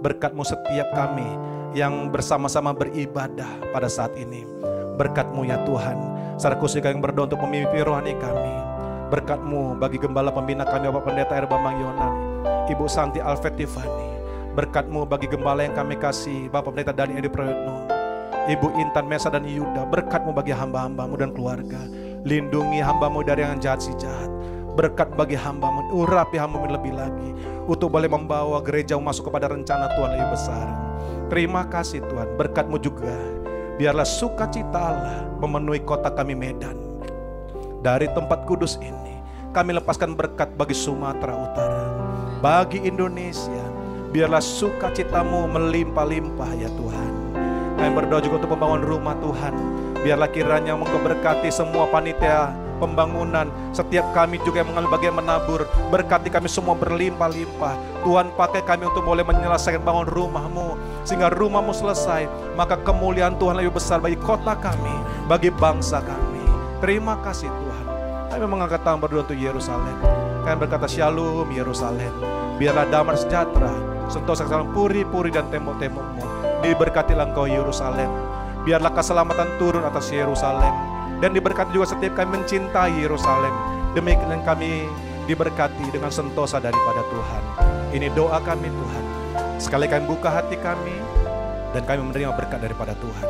Berkatmu 0.01 0.43
setiap 0.43 0.91
kami 0.91 1.25
yang 1.77 2.09
bersama-sama 2.09 2.75
beribadah 2.75 3.47
pada 3.71 3.87
saat 3.87 4.11
ini. 4.19 4.43
Berkatmu 4.99 5.45
ya 5.47 5.61
Tuhan. 5.63 5.97
Secara 6.35 6.55
khusus 6.59 6.83
kami 6.83 6.99
berdoa 6.99 7.31
untuk 7.31 7.39
pemimpin 7.39 7.85
rohani 7.85 8.15
kami. 8.19 8.55
Berkatmu 9.13 9.77
bagi 9.79 10.01
gembala 10.01 10.33
pembina 10.33 10.65
kami 10.65 10.89
Bapak 10.89 11.03
Pendeta 11.07 11.37
Air 11.37 11.47
Bambang 11.47 11.77
Yonan. 11.77 12.13
Ibu 12.67 12.89
Santi 12.89 13.21
Alfred. 13.21 13.55
Berkatmu 14.55 15.05
bagi 15.05 15.27
gembala 15.29 15.63
yang 15.63 15.75
kami 15.75 15.95
kasih 15.95 16.49
Bapak 16.49 16.73
Pendeta 16.73 16.91
Dani 16.91 17.19
Edi 17.19 17.29
Prayotno. 17.29 17.94
Ibu 18.45 18.77
Intan 18.77 19.09
Mesa 19.09 19.33
dan 19.33 19.41
Yuda. 19.41 19.89
Berkatmu 19.89 20.29
bagi 20.29 20.53
hamba-hambamu 20.53 21.17
dan 21.17 21.33
keluarga. 21.33 21.81
Lindungi 22.21 22.77
hambamu 22.77 23.25
dari 23.25 23.41
yang 23.41 23.57
jahat 23.57 23.81
si 23.81 23.89
jahat. 23.97 24.29
Berkat 24.77 25.17
bagi 25.17 25.33
hambamu, 25.33 25.89
urapi 25.89 26.37
hambamu 26.37 26.69
lebih 26.69 26.93
lagi. 26.93 27.33
Untuk 27.65 27.89
boleh 27.89 28.05
membawa 28.05 28.61
gereja 28.61 29.01
masuk 29.01 29.33
kepada 29.33 29.49
rencana 29.49 29.89
Tuhan 29.97 30.13
lebih 30.13 30.29
besar. 30.29 30.67
Terima 31.25 31.65
kasih 31.65 32.05
Tuhan, 32.05 32.37
berkatmu 32.37 32.77
juga. 32.77 33.17
Biarlah 33.81 34.05
sukacita 34.05 34.77
Allah 34.77 35.25
memenuhi 35.41 35.81
kota 35.81 36.13
kami 36.13 36.37
Medan. 36.37 36.77
Dari 37.81 38.05
tempat 38.13 38.45
kudus 38.45 38.77
ini, 38.77 39.17
kami 39.57 39.73
lepaskan 39.73 40.13
berkat 40.13 40.53
bagi 40.53 40.77
Sumatera 40.77 41.33
Utara. 41.33 41.85
Bagi 42.45 42.77
Indonesia, 42.85 43.65
biarlah 44.13 44.43
sukacitamu 44.43 45.49
melimpah-limpah 45.49 46.51
ya 46.61 46.69
Tuhan. 46.69 47.14
Kami 47.75 47.89
berdoa 47.91 48.19
juga 48.23 48.43
untuk 48.43 48.55
pembangunan 48.55 48.85
rumah 48.87 49.15
Tuhan. 49.19 49.53
Biarlah 50.01 50.29
kiranya 50.29 50.77
Engkau 50.77 51.01
berkati 51.01 51.49
semua 51.49 51.89
panitia 51.89 52.53
pembangunan. 52.77 53.47
Setiap 53.71 54.11
kami 54.11 54.39
juga 54.43 54.61
yang 54.63 54.71
mengambil 54.71 54.91
bagian 54.99 55.15
menabur. 55.15 55.65
Berkati 55.91 56.27
kami 56.29 56.51
semua 56.51 56.75
berlimpah-limpah. 56.75 58.03
Tuhan 58.03 58.29
pakai 58.35 58.61
kami 58.63 58.87
untuk 58.87 59.03
boleh 59.07 59.23
menyelesaikan 59.23 59.81
bangun 59.81 60.07
rumahmu. 60.07 60.77
Sehingga 61.07 61.31
rumahmu 61.31 61.71
selesai. 61.71 62.27
Maka 62.53 62.79
kemuliaan 62.83 63.39
Tuhan 63.39 63.57
lebih 63.59 63.75
besar 63.75 64.03
bagi 64.03 64.19
kota 64.19 64.55
kami. 64.55 64.95
Bagi 65.25 65.49
bangsa 65.49 66.03
kami. 66.03 66.43
Terima 66.83 67.17
kasih 67.23 67.49
Tuhan. 67.49 67.85
Kami 68.35 68.45
mengangkat 68.45 68.83
tangan 68.83 68.99
berdoa 68.99 69.23
untuk 69.23 69.39
Yerusalem. 69.39 69.97
Kami 70.43 70.55
berkata 70.59 70.85
Shalom 70.85 71.47
Yerusalem. 71.49 72.11
Biarlah 72.59 72.87
damai 72.91 73.17
sejahtera. 73.17 73.71
Sentosa 74.05 74.45
kesalam 74.45 74.69
puri-puri 74.69 75.33
dan 75.33 75.49
tembok-tembokmu. 75.49 76.34
Diberkatilah 76.63 77.31
engkau 77.31 77.49
Yerusalem. 77.49 78.07
Biarlah 78.63 78.93
keselamatan 78.93 79.59
turun 79.59 79.83
atas 79.83 80.11
Yerusalem. 80.13 80.71
Dan 81.19 81.31
diberkati 81.31 81.71
juga 81.75 81.91
setiap 81.95 82.19
kami 82.19 82.39
mencintai 82.39 83.01
Yerusalem. 83.01 83.51
Demikian 83.95 84.43
kami 84.43 84.87
diberkati 85.25 85.89
dengan 85.89 86.11
sentosa 86.13 86.61
daripada 86.61 87.01
Tuhan. 87.07 87.43
Ini 87.95 88.07
doa 88.13 88.43
kami 88.43 88.67
Tuhan. 88.67 89.03
Sekali 89.55 89.87
kami 89.87 90.03
buka 90.05 90.27
hati 90.27 90.59
kami 90.59 90.95
dan 91.71 91.83
kami 91.87 92.11
menerima 92.11 92.35
berkat 92.35 92.59
daripada 92.59 92.91
Tuhan. 92.99 93.27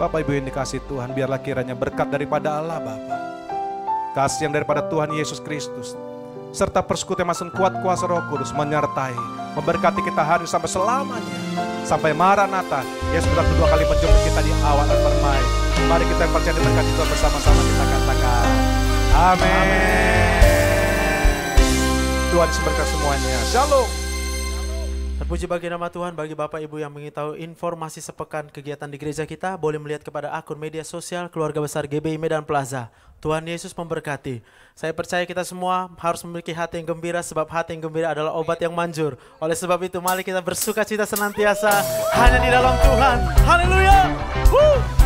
Bapak 0.00 0.24
Ibu 0.24 0.32
yang 0.32 0.46
dikasih 0.48 0.80
Tuhan, 0.88 1.12
biarlah 1.12 1.42
kiranya 1.44 1.76
berkat 1.76 2.08
daripada 2.08 2.56
Allah 2.56 2.80
Bapa. 2.80 3.16
Kasih 4.16 4.48
yang 4.48 4.54
daripada 4.56 4.82
Tuhan 4.88 5.12
Yesus 5.12 5.38
Kristus. 5.44 5.92
Serta 6.50 6.82
persekutuan 6.82 7.30
masin 7.30 7.52
kuat 7.52 7.78
kuasa 7.84 8.10
roh 8.10 8.24
kudus 8.26 8.50
menyertai. 8.56 9.14
Memberkati 9.54 10.00
kita 10.02 10.22
hari 10.24 10.48
sampai 10.48 10.66
selamanya. 10.66 11.69
Sampai 11.84 12.12
Maranatha. 12.14 12.84
Yesus 13.10 13.28
sudah 13.30 13.44
kedua 13.44 13.66
kali 13.70 13.84
menjemput 13.88 14.20
kita 14.26 14.40
di 14.44 14.52
awal 14.62 14.86
dan 14.86 14.98
permai. 15.00 15.40
Mari 15.88 16.04
kita 16.06 16.20
yang 16.28 16.32
percaya 16.34 16.54
dengan 16.54 16.84
itu 16.86 17.02
bersama-sama 17.02 17.60
kita 17.64 17.84
katakan. 17.88 18.46
Amin. 19.10 19.68
Tuhan 22.30 22.48
seberkat 22.54 22.86
semuanya. 22.86 23.38
Shalom. 23.50 24.09
Terpuji 25.30 25.46
bagi 25.46 25.70
nama 25.70 25.86
Tuhan, 25.86 26.10
bagi 26.18 26.34
Bapak 26.34 26.58
Ibu 26.58 26.82
yang 26.82 26.90
mengetahui 26.90 27.38
informasi 27.46 28.02
sepekan 28.02 28.50
kegiatan 28.50 28.90
di 28.90 28.98
gereja 28.98 29.22
kita, 29.22 29.54
boleh 29.54 29.78
melihat 29.78 30.02
kepada 30.02 30.34
akun 30.34 30.58
media 30.58 30.82
sosial 30.82 31.30
Keluarga 31.30 31.62
Besar 31.62 31.86
GBI 31.86 32.18
Medan 32.18 32.42
Plaza. 32.42 32.90
Tuhan 33.22 33.46
Yesus 33.46 33.70
memberkati. 33.70 34.42
Saya 34.74 34.90
percaya 34.90 35.22
kita 35.22 35.46
semua 35.46 35.86
harus 36.02 36.18
memiliki 36.26 36.50
hati 36.50 36.82
yang 36.82 36.90
gembira, 36.90 37.22
sebab 37.22 37.46
hati 37.46 37.78
yang 37.78 37.86
gembira 37.86 38.10
adalah 38.10 38.34
obat 38.34 38.58
yang 38.58 38.74
manjur. 38.74 39.14
Oleh 39.38 39.54
sebab 39.54 39.78
itu, 39.86 40.02
mari 40.02 40.26
kita 40.26 40.42
bersuka 40.42 40.82
cita 40.82 41.06
senantiasa 41.06 41.78
hanya 42.10 42.42
di 42.42 42.50
dalam 42.50 42.74
Tuhan. 42.82 43.16
Haleluya! 43.46 43.98
Woo! 44.50 44.99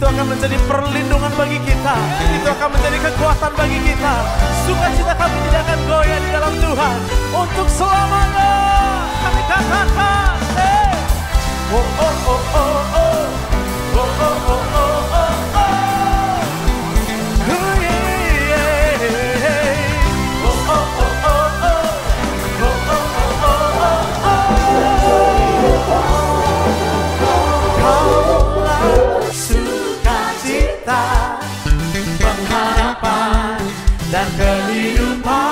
Itu 0.00 0.08
akan 0.08 0.32
menjadi 0.32 0.56
perlindungan 0.64 1.28
bagi 1.36 1.60
kita. 1.60 1.92
Itu 2.32 2.48
akan 2.48 2.72
menjadi 2.72 2.98
kekuatan 3.04 3.52
bagi 3.52 3.78
kita. 3.84 4.14
Sukacita 4.64 5.12
kami 5.12 5.36
tidak 5.44 5.60
akan 5.68 5.78
goyah 5.84 6.18
di 6.24 6.30
dalam 6.32 6.54
Tuhan 6.56 6.96
untuk 7.36 7.68
selamanya. 7.68 8.52
Kami 9.20 9.42
katakan, 9.44 10.32
hey. 10.56 10.96
oh 11.68 11.84
oh 11.84 12.16
oh 12.16 12.40
oh 12.48 12.80
oh, 12.96 13.28
oh 13.92 14.08
oh 14.24 14.36
oh 14.48 14.64
oh 14.72 15.16
oh 15.20 15.29
dan 34.10 34.26
kehidupan. 34.34 35.49